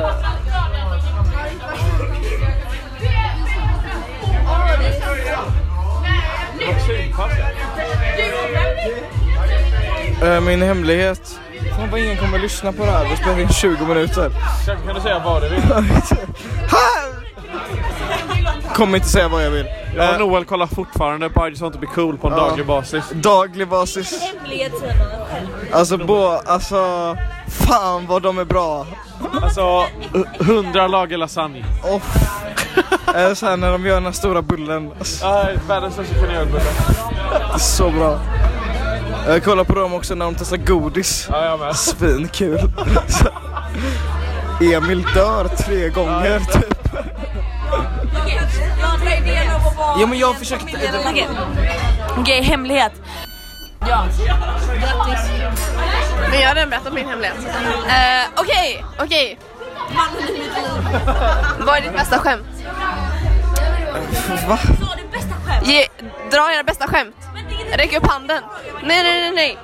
Uh... 10.22 10.40
Min 10.40 10.62
hemlighet. 10.62 11.38
Fan 11.76 11.90
vad 11.90 12.00
ingen 12.00 12.16
kommer 12.16 12.38
lyssna 12.38 12.72
på 12.72 12.84
det 12.84 12.90
här. 12.90 13.08
Vi 13.10 13.16
spelar 13.16 13.40
in 13.40 13.48
20 13.48 13.86
minuter. 13.86 14.30
Kan 14.86 14.94
du 14.94 15.00
säga 15.00 15.18
vad 15.24 15.42
du 15.42 15.48
vill? 15.48 15.62
Kommer 18.82 18.96
inte 18.96 19.08
säga 19.08 19.28
vad 19.28 19.44
jag 19.44 19.50
vill. 19.50 19.66
Jag 19.96 20.08
och 20.08 20.14
Eh, 20.14 20.18
Noel 20.18 20.44
kollar 20.44 20.66
fortfarande 20.66 21.30
på 21.30 21.46
I 21.46 21.50
just 21.50 21.62
want 21.62 21.74
to 21.74 21.80
be 21.80 21.86
cool 21.86 22.18
på 22.18 22.28
en 22.28 22.34
Ja. 22.34 22.40
daglig 22.48 22.66
basis. 22.66 23.04
Daglig 23.12 23.68
basis. 23.68 24.20
Alltså, 25.72 25.98
bo, 25.98 26.26
alltså, 26.46 27.16
fan 27.48 28.06
vad 28.06 28.22
de 28.22 28.38
är 28.38 28.44
bra. 28.44 28.86
Alltså, 29.42 29.84
hundra 30.38 30.86
lager 30.88 31.16
lasagne. 31.16 31.64
Off. 31.82 32.16
Eh, 33.16 33.34
så 33.34 33.46
här 33.46 33.56
när 33.56 33.72
de 33.72 33.86
gör 33.86 33.94
den 33.94 34.04
här 34.04 34.12
stora 34.12 34.42
bullen. 34.42 34.90
Ja, 35.22 35.46
världens 35.68 35.94
största 35.94 36.14
kanelbulle. 36.14 36.64
det 37.30 37.54
är 37.54 37.58
så 37.58 37.90
bra. 37.90 38.18
Jag 39.26 39.44
kollar 39.44 39.64
på 39.64 39.74
dem 39.74 39.94
också 39.94 40.14
när 40.14 40.24
de 40.24 40.34
testar 40.34 40.56
godis. 40.56 41.28
Ja, 41.30 41.44
jag 41.44 41.60
med. 41.60 41.76
Svinkul. 41.76 42.58
Emil 44.60 45.02
dör 45.14 45.48
tre 45.48 45.88
gånger 45.88 46.38
typ. 46.40 46.81
Ja 50.00 50.07
men 50.07 50.19
jag 50.19 50.38
försökte... 50.38 50.66
Okej, 51.11 51.28
Okej, 52.19 52.42
hemlighet. 52.42 52.92
Men 56.31 56.40
jag 56.40 56.49
har 56.49 56.54
redan 56.54 56.71
berättat 56.71 56.92
min 56.92 57.09
hemlighet. 57.09 57.37
Eh, 57.88 58.31
Okej, 58.37 58.85
okej. 58.99 59.38
Vad 61.59 61.76
är 61.76 61.81
ditt 61.81 61.92
bästa 61.92 62.19
skämt? 62.19 62.47
Va? 64.49 64.59
Ge, 65.64 65.87
dra 66.31 66.52
era 66.52 66.62
bästa 66.62 66.87
skämt. 66.87 67.16
Räck 67.73 67.97
upp 67.97 68.07
handen. 68.11 68.42
Nej, 68.83 69.02
nej, 69.02 69.21
nej, 69.21 69.31
nej. 69.35 69.59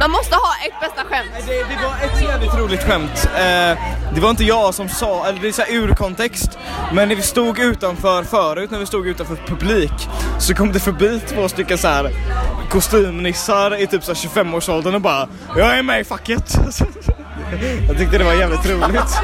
Man 0.00 0.10
måste 0.10 0.34
ha 0.34 0.54
ett 0.66 0.80
bästa 0.80 1.04
skämt. 1.04 1.30
Det, 1.46 1.52
det 1.52 1.82
var 1.82 1.94
ett 2.04 2.22
jävligt 2.22 2.54
roligt 2.54 2.82
skämt. 2.82 3.28
Eh, 3.34 3.78
det 4.14 4.20
var 4.20 4.30
inte 4.30 4.44
jag 4.44 4.74
som 4.74 4.88
sa, 4.88 5.26
eller 5.26 5.40
det 5.40 5.48
är 5.48 5.52
så 5.52 5.62
här 5.62 5.72
ur 5.72 5.94
kontext. 5.94 6.58
Men 6.92 7.08
när 7.08 7.16
vi 7.16 7.22
stod 7.22 7.58
utanför 7.58 8.22
förut, 8.22 8.70
när 8.70 8.78
vi 8.78 8.86
stod 8.86 9.06
utanför 9.06 9.36
publik, 9.36 9.92
så 10.38 10.54
kom 10.54 10.72
det 10.72 10.80
förbi 10.80 11.20
två 11.28 11.48
stycken 11.48 11.78
så 11.78 11.88
här 11.88 12.10
kostymnissar 12.70 13.80
i 13.82 13.86
typ 13.86 14.04
så 14.04 14.12
här 14.12 14.20
25-årsåldern 14.20 14.94
och 14.94 15.00
bara 15.00 15.28
Jag 15.56 15.78
är 15.78 15.82
med 15.82 16.00
i 16.00 16.04
facket! 16.04 16.54
Jag 17.88 17.98
tyckte 17.98 18.18
det 18.18 18.24
var 18.24 18.34
jävligt 18.34 18.66
roligt. 18.66 19.20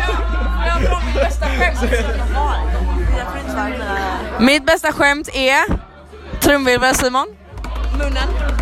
Mitt 4.41 4.67
bästa 4.67 4.93
skämt 4.93 5.29
är 5.33 5.63
trumvirvel 6.41 6.95
Simon. 6.95 7.27
Munnen. 7.99 8.56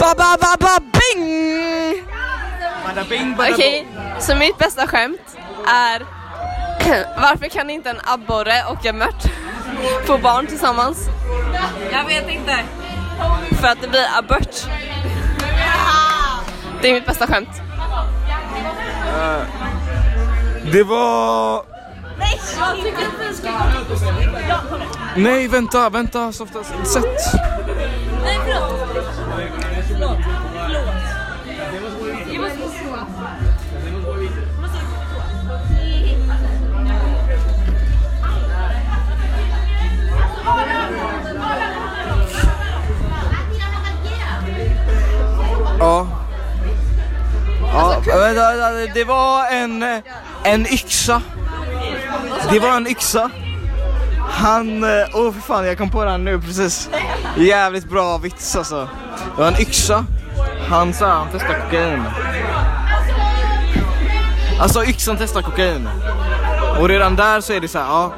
Ba 0.00 0.14
ba 0.14 0.36
ba 0.40 0.56
ba 0.60 0.78
bing! 0.80 2.04
Okej, 3.38 3.86
så 4.20 4.36
mitt 4.36 4.58
bästa 4.58 4.86
skämt 4.86 5.36
är 5.66 6.02
Varför 7.20 7.48
kan 7.48 7.70
inte 7.70 7.90
en 7.90 8.00
abborre 8.04 8.64
och 8.70 8.86
en 8.86 8.98
mört 8.98 9.22
få 10.06 10.18
barn 10.18 10.46
tillsammans? 10.46 11.08
Jag 11.92 12.04
vet 12.04 12.30
inte. 12.30 12.58
För 13.60 13.68
att 13.68 13.80
det 13.80 13.88
blir 13.88 14.06
abort. 14.18 14.56
Det 16.82 16.88
är 16.88 16.94
mitt 16.94 17.06
bästa 17.06 17.26
skämt. 17.26 17.48
Det 20.72 20.82
var... 20.82 21.77
Nej 25.16 25.48
vänta, 25.48 25.90
vänta, 25.90 26.32
softa, 26.32 26.64
sätt. 26.64 27.04
Nej 28.24 28.38
förlåt. 28.44 28.80
Förlåt. 29.88 30.18
Förlåt. 30.66 31.08
Jag 32.32 32.42
måste 32.42 32.68
Ja. 45.78 46.06
Ja, 47.72 48.02
vänta, 48.06 48.18
vänta, 48.18 48.94
det 48.94 49.04
var 49.04 49.46
en, 49.50 49.82
eh, 49.82 49.98
en 50.44 50.66
yxa. 50.66 51.22
Det 52.50 52.58
var 52.58 52.76
en 52.76 52.86
yxa. 52.86 53.30
Han, 54.30 54.84
eh, 54.84 55.06
åh 55.14 55.26
åh 55.26 55.32
för 55.32 55.40
fan 55.40 55.66
jag 55.66 55.78
kom 55.78 55.90
på 55.90 56.04
den 56.04 56.24
nu 56.24 56.40
precis. 56.40 56.90
Jävligt 57.36 57.90
bra 57.90 58.18
vits 58.18 58.56
alltså. 58.56 58.88
Det 59.36 59.42
var 59.42 59.48
en 59.48 59.60
yxa. 59.60 60.04
Han 60.68 60.94
sa 60.94 61.08
han 61.08 61.28
testade 61.28 61.60
kokain. 61.60 62.02
Alltså 64.60 64.84
yxan 64.84 65.16
testar 65.18 65.42
kokain. 65.42 65.88
Och 66.80 66.88
redan 66.88 67.16
där 67.16 67.40
så 67.40 67.52
är 67.52 67.60
det 67.60 67.68
så 67.68 67.78
här, 67.78 67.86
ja. 67.86 68.12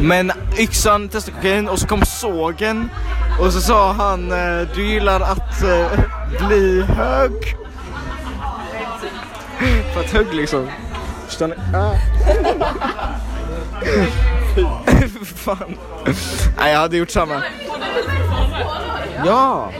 Men 0.00 0.32
yxan 0.58 1.08
testar 1.12 1.32
kokain 1.32 1.68
och 1.68 1.78
så 1.78 1.86
kom 1.86 2.04
sågen. 2.04 2.90
Och 3.40 3.52
så 3.52 3.60
sa 3.60 3.92
han, 3.92 4.32
eh, 4.32 4.68
du 4.74 4.86
gillar 4.86 5.20
att 5.20 5.62
eh, 5.62 5.86
bli 6.46 6.82
hög. 6.82 7.56
För 9.94 10.00
att 10.00 10.10
hög 10.10 10.34
liksom. 10.34 10.68
Förstår 11.26 11.48
ni? 11.48 11.54
Ah. 11.74 11.94
Fan. 15.24 15.78
Nej 16.56 16.72
jag 16.72 16.78
hade 16.78 16.96
gjort 16.96 17.10
samma. 17.10 17.42
Ja. 19.24 19.72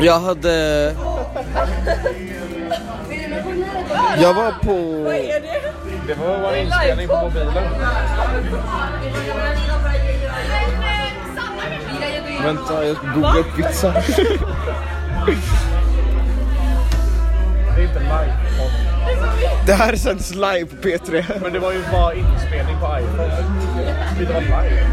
Jag 0.00 0.20
hade... 0.20 0.94
Jag 4.18 4.34
var 4.34 4.52
på... 4.52 4.72
Det 6.06 6.14
var 6.14 6.38
vår 6.38 6.56
inspelning 6.56 7.08
på 7.08 7.16
mobilen. 7.16 7.64
Vänta, 12.44 12.86
jag 12.86 12.96
ska 12.96 13.06
googla 13.06 13.38
upp 13.38 13.58
vitsar. 13.58 13.92
Det 17.76 17.82
är 17.82 17.86
inte 17.86 18.00
live. 18.00 18.81
Det 19.66 19.72
här 19.72 19.96
sänds 19.96 20.34
live 20.34 20.66
på 20.66 20.76
P3. 20.76 21.24
Men 21.42 21.52
det 21.52 21.58
var 21.58 21.72
ju 21.72 21.82
bara 21.92 22.14
inspelning 22.14 22.76
på 22.80 22.98
iPhone. 22.98 23.44
Det 24.18 24.32
var 24.32 24.40
live. 24.40 24.86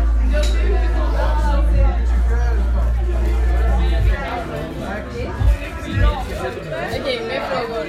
Okej, 7.02 7.22
mer 7.28 7.42
frågor. 7.50 7.86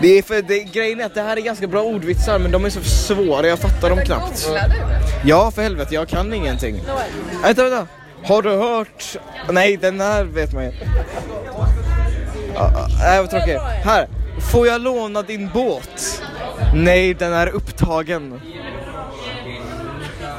Det 0.00 0.18
är 0.18 0.22
för 0.22 0.42
det, 0.42 0.58
grejen 0.58 1.00
är 1.00 1.04
att 1.04 1.14
det 1.14 1.22
här 1.22 1.36
är 1.36 1.40
ganska 1.40 1.66
bra 1.66 1.82
ordvitsar 1.82 2.38
men 2.38 2.50
de 2.50 2.64
är 2.64 2.70
så 2.70 2.82
svåra, 2.82 3.46
jag 3.46 3.58
fattar 3.58 3.90
dem 3.90 3.98
knappt. 4.04 4.48
Ja 5.28 5.50
för 5.50 5.62
helvete, 5.62 5.94
jag 5.94 6.08
kan 6.08 6.32
ingenting. 6.34 6.80
Vänta, 7.42 7.62
vänta. 7.68 7.86
Har 8.24 8.42
du 8.42 8.50
hört? 8.56 9.16
Nej, 9.50 9.76
den 9.76 10.00
här 10.00 10.24
vet 10.24 10.52
man 10.52 10.64
ju. 10.64 10.72
Ja, 12.54 12.70
ja, 12.74 12.86
Nej, 13.02 13.20
vad 13.20 13.30
tråkigt. 13.30 13.60
Här. 13.84 14.08
Får 14.52 14.66
jag 14.66 14.80
låna 14.80 15.22
din 15.22 15.50
båt? 15.54 16.22
Nej, 16.74 17.14
den 17.14 17.32
är 17.32 17.46
upptagen. 17.46 18.40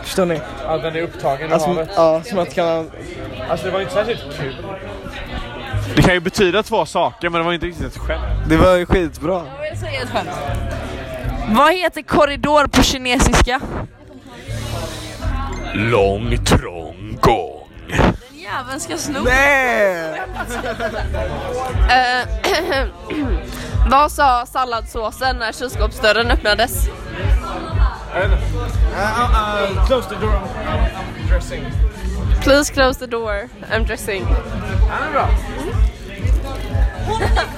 Förstår 0.03 0.25
ni? 0.25 0.39
Ja, 0.63 0.77
den 0.77 0.95
är 0.95 1.01
upptagen 1.01 1.49
i 1.49 1.53
Alltså, 1.53 1.67
havet. 1.69 1.89
ja, 1.95 2.21
som 2.25 2.39
att 2.39 2.53
kan... 2.53 2.91
Alltså 3.49 3.65
det 3.65 3.71
var 3.71 3.79
ju 3.79 3.83
inte 3.83 3.95
särskilt 3.95 4.21
kul. 4.39 4.55
Det 5.95 6.01
kan 6.01 6.13
ju 6.13 6.19
betyda 6.19 6.63
två 6.63 6.85
saker 6.85 7.29
men 7.29 7.41
det 7.41 7.45
var 7.45 7.53
inte 7.53 7.65
riktigt 7.65 7.85
ett 7.87 7.97
skämt. 7.97 8.23
Det 8.49 8.57
var 8.57 8.75
ju 8.75 8.85
skitbra. 8.85 9.45
Jag 9.61 9.69
vill 9.71 9.79
säga 9.79 10.01
ett 10.01 10.09
skämt. 10.09 10.29
Vad 11.57 11.73
heter 11.73 12.01
korridor 12.01 12.67
på 12.67 12.83
kinesiska? 12.83 13.61
Lång, 15.73 16.37
trång 16.45 17.17
gång. 17.21 17.69
Jäveln 18.31 18.79
ska 18.79 18.97
sno. 18.97 19.19
Nej! 19.23 20.21
Eh, 21.89 22.87
Vad 23.89 24.11
sa 24.11 24.45
salladsåsen 24.45 25.35
när 25.35 25.51
kylskåpsdörren 25.51 26.31
öppnades? 26.31 26.89
close 29.87 30.09
the 30.09 30.15
door. 30.15 30.39
Dressing. 31.29 31.63
Please 32.41 32.73
close 32.73 32.99
the 32.99 33.07
door, 33.07 33.49
I'm 33.71 33.85
dressing. 33.85 34.25
Den 34.25 35.07
är 35.07 35.11
bra. 35.11 35.29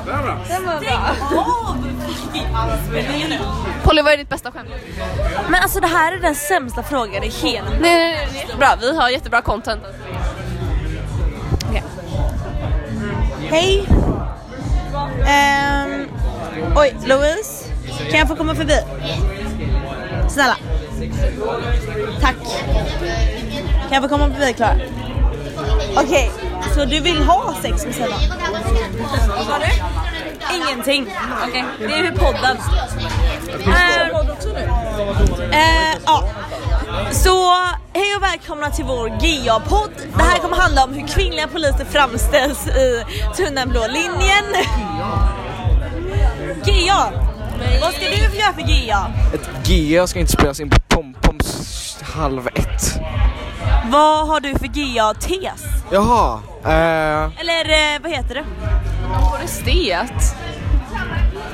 Den 0.06 0.16
är 0.16 0.24
bra. 0.24 0.38
Den 0.48 0.66
var 0.66 0.80
bra. 0.80 1.16
Polly, 3.84 4.02
vad 4.02 4.14
är 4.14 4.18
ditt 4.18 4.30
bästa 4.30 4.52
skämt? 4.52 4.70
Men 5.50 5.62
alltså 5.62 5.80
det 5.80 5.88
här 5.88 6.12
är 6.12 6.18
den 6.18 6.36
sämsta 6.36 6.84
frågan 6.84 7.24
i 7.24 7.30
hela 7.30 7.70
Nej, 7.70 7.80
nej, 7.82 8.28
nej, 8.34 8.46
nej. 8.48 8.58
Bra, 8.58 8.76
vi 8.82 8.96
har 8.98 9.10
jättebra 9.10 9.42
content. 9.42 9.82
Hej! 13.50 13.86
Ehm, 15.28 16.08
oj, 16.76 16.96
Louise. 17.06 17.66
Kan 18.10 18.20
jag 18.20 18.28
få 18.28 18.36
komma 18.36 18.56
förbi? 18.56 18.78
Snälla. 20.30 20.58
Tack. 22.22 22.36
Kan 23.90 23.92
jag 23.92 24.04
få 24.04 24.10
komma 24.10 24.30
förbi 24.34 24.54
Klara? 24.54 24.76
Okej, 25.96 26.32
så 26.76 26.86
du 26.86 27.00
vill 27.00 27.24
ha 27.24 27.56
sex 27.62 27.86
med 27.86 27.96
Simon? 27.96 28.10
Vad 29.38 29.46
sa 29.46 29.60
du? 29.60 29.66
Ingenting. 30.56 31.08
Okej, 31.48 31.66
det 31.80 31.86
är 31.86 32.04
hur 32.04 32.12
podden. 32.12 32.58
Ehm, 35.38 35.52
eh, 35.52 35.98
ja. 36.06 36.30
Så 37.12 37.54
hej 37.94 38.16
och 38.18 38.24
välkomna 38.24 38.70
till 38.70 38.86
vår 38.86 39.10
GA-podd. 39.10 39.92
Det 40.18 40.24
här 40.24 40.38
kommer 40.38 40.56
handla 40.58 40.84
om 40.84 40.94
hur 40.94 41.08
kvinnliga 41.08 41.48
poliser 41.48 41.86
framställs 41.86 42.68
i 42.68 43.06
Tunnan 43.36 43.70
blå 43.70 43.88
linjen. 43.88 44.66
GA, 46.66 47.12
vad 47.82 47.94
ska 47.94 48.06
du 48.06 48.38
göra 48.38 48.54
för 48.54 48.62
GA? 48.62 49.12
Ett 49.34 49.50
GA 49.68 50.08
ska 50.08 50.20
inte 50.20 50.32
spelas 50.32 50.60
in 50.60 50.70
på 50.70 50.80
Pompoms 50.88 51.98
halv 52.02 52.48
ett. 52.48 53.00
Vad 53.92 54.28
har 54.28 54.40
du 54.40 54.54
för 54.56 54.68
GA-tes? 54.68 55.69
Jaha, 55.92 56.40
eh, 56.64 57.40
Eller 57.40 57.96
eh, 57.96 58.02
vad 58.02 58.12
heter 58.12 58.36
det? 58.36 58.46
Forestet. 59.32 60.36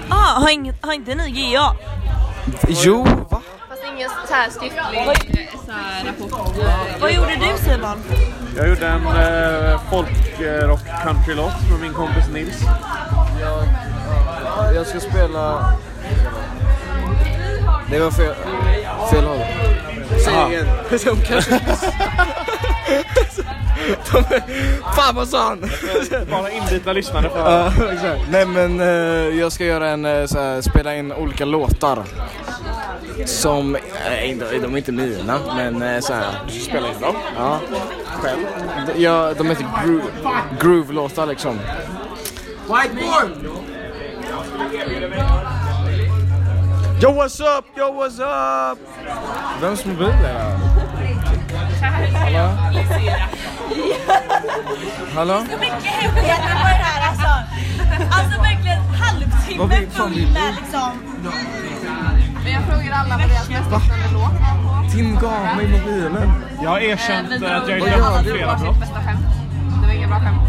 Ah, 0.09 0.39
har, 0.41 0.49
ingen, 0.49 0.75
har 0.81 0.93
inte 0.93 1.15
ni 1.15 1.31
GA? 1.31 1.75
jo, 2.67 3.03
va? 3.03 3.41
Fast 3.69 3.83
ingen 3.95 4.09
så 4.27 4.33
här 4.33 4.49
skriftlig 4.49 5.49
så 5.65 5.71
här 5.71 6.05
rapport. 6.05 6.55
Vad 7.01 7.11
gjorde 7.11 7.35
du 7.35 7.57
Simon? 7.63 8.03
Jag 8.57 8.69
gjorde 8.69 8.87
en 8.87 9.07
eh, 9.07 9.81
folkrock 9.89 11.03
countrylåt 11.03 11.69
med 11.71 11.79
min 11.81 11.93
kompis 11.93 12.27
Nils. 12.33 12.61
Jag 14.75 14.87
ska 14.87 14.99
spela... 14.99 15.73
Det 17.89 17.99
var 17.99 18.11
fel, 18.11 18.35
fel 19.11 19.25
håll. 19.25 19.39
Säg 20.25 20.33
Jaha. 20.33 20.49
igen. 20.49 20.67
De. 23.87 24.23
Fan 24.95 25.15
vad 25.15 25.27
sa 25.27 25.43
han? 25.43 25.59
Bara 26.31 26.51
inbitna 26.51 26.93
lyssnare 26.93 27.29
för 27.29 27.39
Ja, 27.39 27.67
exakt. 27.67 28.21
Nej 28.31 28.45
men 28.45 28.79
eh, 28.79 29.39
jag 29.39 29.51
ska 29.51 29.65
göra 29.65 29.89
en, 29.89 30.05
eh, 30.05 30.25
så 30.25 30.39
här, 30.39 30.61
spela 30.61 30.95
in 30.95 31.11
olika 31.13 31.45
låtar. 31.45 32.03
Som, 33.25 33.77
inte, 34.23 34.57
de 34.57 34.73
är 34.73 34.77
inte 34.77 34.91
mina, 34.91 35.39
men 35.55 35.81
uh, 35.81 35.99
så 35.99 36.13
här. 36.13 36.25
Du 36.47 36.53
ska 36.53 36.69
spela 36.69 36.87
in 36.87 37.01
dem? 37.01 37.15
Ja. 37.37 37.59
Själv? 38.05 38.39
Ja, 38.95 39.33
de 39.37 39.49
heter 39.49 39.65
groove, 39.85 40.03
groove-låtar 40.59 41.25
liksom. 41.25 41.59
Whiteboard! 42.67 43.31
Yo 47.01 47.11
what's 47.11 47.39
up, 47.57 47.65
yo 47.77 47.93
what's 47.93 48.19
up! 48.19 48.79
Vems 49.61 49.85
mobil 49.85 50.07
är 50.07 50.33
det? 50.33 50.59
Hallå? 52.17 52.49
Hallå? 55.15 55.37
Så 55.51 55.57
mycket 55.59 55.83
hemligheter 55.83 56.55
på 56.61 56.67
det 56.67 56.83
här 56.87 57.09
alltså. 57.09 57.27
Alltså 58.19 58.41
verkligen 58.41 58.79
halvtimme 59.01 59.57
Vad 59.59 59.69
full 59.91 60.27
med 60.33 60.53
liksom. 60.61 60.91
Men 62.43 62.53
jag 62.53 62.63
frågar 62.63 62.91
alla 62.93 63.17
vad 63.17 63.27
deras 63.29 63.49
mest 63.49 63.71
lyssnade 63.71 64.07
låt 64.13 64.33
var 64.43 64.83
på. 64.83 64.89
Tim 64.91 65.15
gav 65.19 65.55
mig 65.57 65.67
mobilen. 65.67 66.31
Jag 66.63 66.69
har 66.69 66.79
erkänt 66.79 67.27
Vi 67.29 67.35
att 67.45 67.67
jag 67.69 67.77
är 67.77 67.79
Vad 67.79 67.89
gör 67.89 68.17
för 68.17 68.23
du? 68.23 68.31
flera 68.31 68.55
brott. 68.57 68.75
Det 69.81 69.87
var 69.87 69.93
inga 69.93 70.07
bra 70.07 70.19
skämt. 70.19 70.41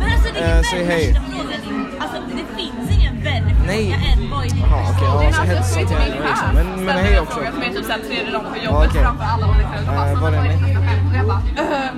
Men 0.00 0.12
alltså 0.12 0.28
det 0.34 0.40
är 0.40 0.50
Eh, 0.50 0.56
ju 0.58 0.64
säg 0.64 0.78
värsta 0.84 0.92
hej. 0.92 1.14
frågan. 1.14 1.86
Alltså 2.00 2.18
det 2.38 2.44
finns 2.62 2.90
ingen 2.98 3.14
värre 3.24 3.54
Nej. 3.66 3.84
vad 4.30 4.46
Jaha, 4.46 4.80
okej. 4.90 5.26
Det 5.28 5.32
så 5.34 5.40
alltså 5.40 5.80
jag 5.80 5.90
min 5.90 6.12
är 6.12 6.28
liksom. 6.28 6.48
Men, 6.54 6.66
men 6.66 6.78
Ställde 6.78 7.02
hej 7.02 7.14
en 7.14 7.22
också. 7.22 7.34
fråga 7.34 7.52
som 7.52 7.62
är 7.62 7.68
typ 7.74 7.84
såhär 7.84 7.98
tredje 8.08 8.30
dagen 8.32 8.46
på 8.52 8.58
jobbet 8.64 8.92
framför 8.92 9.24
alla 9.24 9.46
olika 9.52 9.74
Eh, 9.78 10.12
är 10.34 10.42
ni? 10.42 10.76
Och 11.10 11.16
jag 11.18 11.26
bara, 11.26 11.42
ehm, 11.62 11.96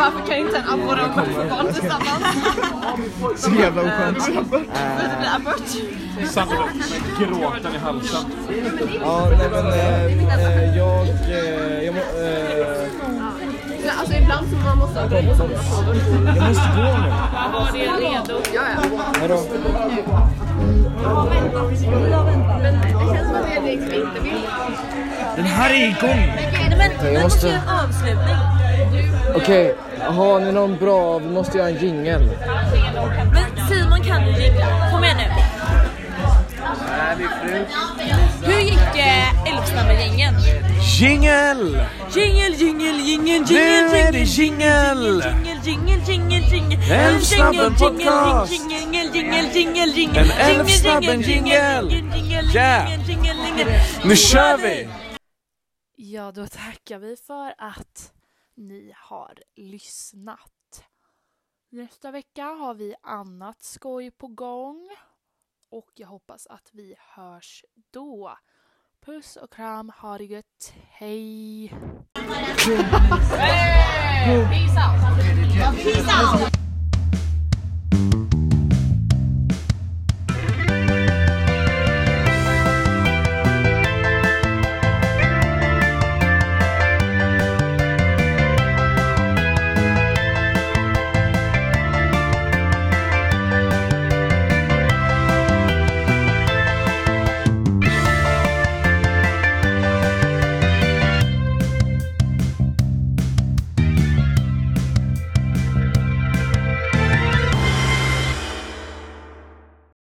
varför 0.00 0.26
kan 0.26 0.36
inte 0.36 0.56
en 0.56 0.68
abborre 0.68 1.02
och 1.02 1.42
en 1.42 1.48
barn 1.48 1.66
tillsammans? 1.74 2.24
Så 3.36 3.50
jävla 3.50 3.82
oskönt. 3.82 4.26
Det 4.26 4.32
blir 4.32 5.30
abort. 5.36 5.60
Med 6.16 7.28
gråten 7.28 7.74
i 7.74 7.78
halsen. 7.78 8.24
Ja, 9.00 9.28
nej 9.38 9.48
men 9.50 9.66
eh, 9.66 10.04
eh, 10.46 10.76
jag... 10.76 11.08
Eh, 11.08 11.84
jag 11.84 11.94
eh, 11.94 12.02
Men 13.80 13.98
Alltså 13.98 14.14
ibland 14.14 14.46
så 14.50 14.56
man 14.56 14.78
måste 14.78 15.00
ha 15.00 15.08
grejer 15.08 15.34
som 15.34 15.50
jag 15.50 15.64
måste 16.48 16.68
gå 16.76 16.82
nu. 16.82 17.10
Var 17.52 17.72
det 17.72 17.78
redo? 17.78 18.40
Ja, 18.54 18.62
ja. 18.74 19.20
Hejdå. 19.20 19.40
Men 22.62 22.80
det 22.80 23.14
känns 23.14 23.26
som 23.26 23.36
att 23.36 23.54
som 23.54 23.66
inte 23.68 24.20
vill. 24.20 24.46
Den 25.36 25.44
här 25.44 25.70
är 25.70 25.88
igång! 25.88 26.32
Nej 26.52 26.76
men 26.78 27.12
vi 27.14 27.22
måste 27.22 27.46
göra 27.48 27.58
en 27.58 27.68
avslutning. 27.68 28.36
Okej, 29.36 29.76
har 30.04 30.40
ni 30.40 30.52
någon 30.52 30.76
bra... 30.78 31.18
Vi 31.18 31.28
måste 31.28 31.58
göra 31.58 31.68
en 31.68 31.78
jingel. 31.78 32.22
Men 33.32 33.68
Simon 33.68 34.02
kan 34.02 34.26
ju 34.26 34.42
jingla. 34.42 34.90
Kom 34.92 35.04
igen 35.04 35.16
nu. 35.16 35.24
Hur 38.46 38.60
gick 38.60 38.96
eh, 38.96 39.54
Älvsnabben-gängen? 39.56 40.34
Jingel! 41.00 41.78
Jingel, 42.14 42.54
jingel, 42.54 43.00
jingel, 43.00 43.40
Nu 43.40 43.54
jingel, 43.54 43.94
är 43.94 44.12
det 44.12 44.18
jingel! 44.18 45.22
jingel, 45.24 45.58
jingel, 45.64 46.00
jingel, 46.08 46.42
jingel, 46.52 46.92
Älvsnabben 46.92 47.74
podcast! 47.74 48.52
Jingel, 48.52 49.14
jingel, 49.14 49.46
jingel, 49.54 49.88
jingel, 49.88 50.18
En 50.18 50.26
jingel, 50.26 50.60
Älvsnabben 50.60 51.20
jingel, 51.20 51.90
jingel! 51.90 51.90
jingel, 52.14 52.54
Yeah! 52.54 52.90
jingel, 52.90 53.08
jingel, 53.08 53.36
jingel. 53.46 53.80
Nu 54.04 54.16
kör 54.16 54.56
vi! 54.56 54.88
Ja, 55.96 56.32
då 56.34 56.46
tackar 56.46 56.98
vi 56.98 57.16
för 57.26 57.48
att 57.58 58.12
ni 58.60 58.94
har 58.96 59.42
lyssnat. 59.56 60.84
Nästa 61.68 62.10
vecka 62.10 62.44
har 62.44 62.74
vi 62.74 62.94
annat 63.02 63.62
skoj 63.62 64.10
på 64.10 64.26
gång. 64.28 64.88
Och 65.70 65.90
jag 65.94 66.08
hoppas 66.08 66.46
att 66.46 66.70
vi 66.72 66.96
hörs 66.98 67.64
då. 67.90 68.38
Puss 69.00 69.36
och 69.36 69.52
kram, 69.52 69.92
ha 69.96 70.18
det 70.18 70.24
gött, 70.24 70.74
hej! 70.88 71.68
Peace 72.14 72.68
out! 74.52 75.16
Peace 75.82 76.44
out! 76.44 76.59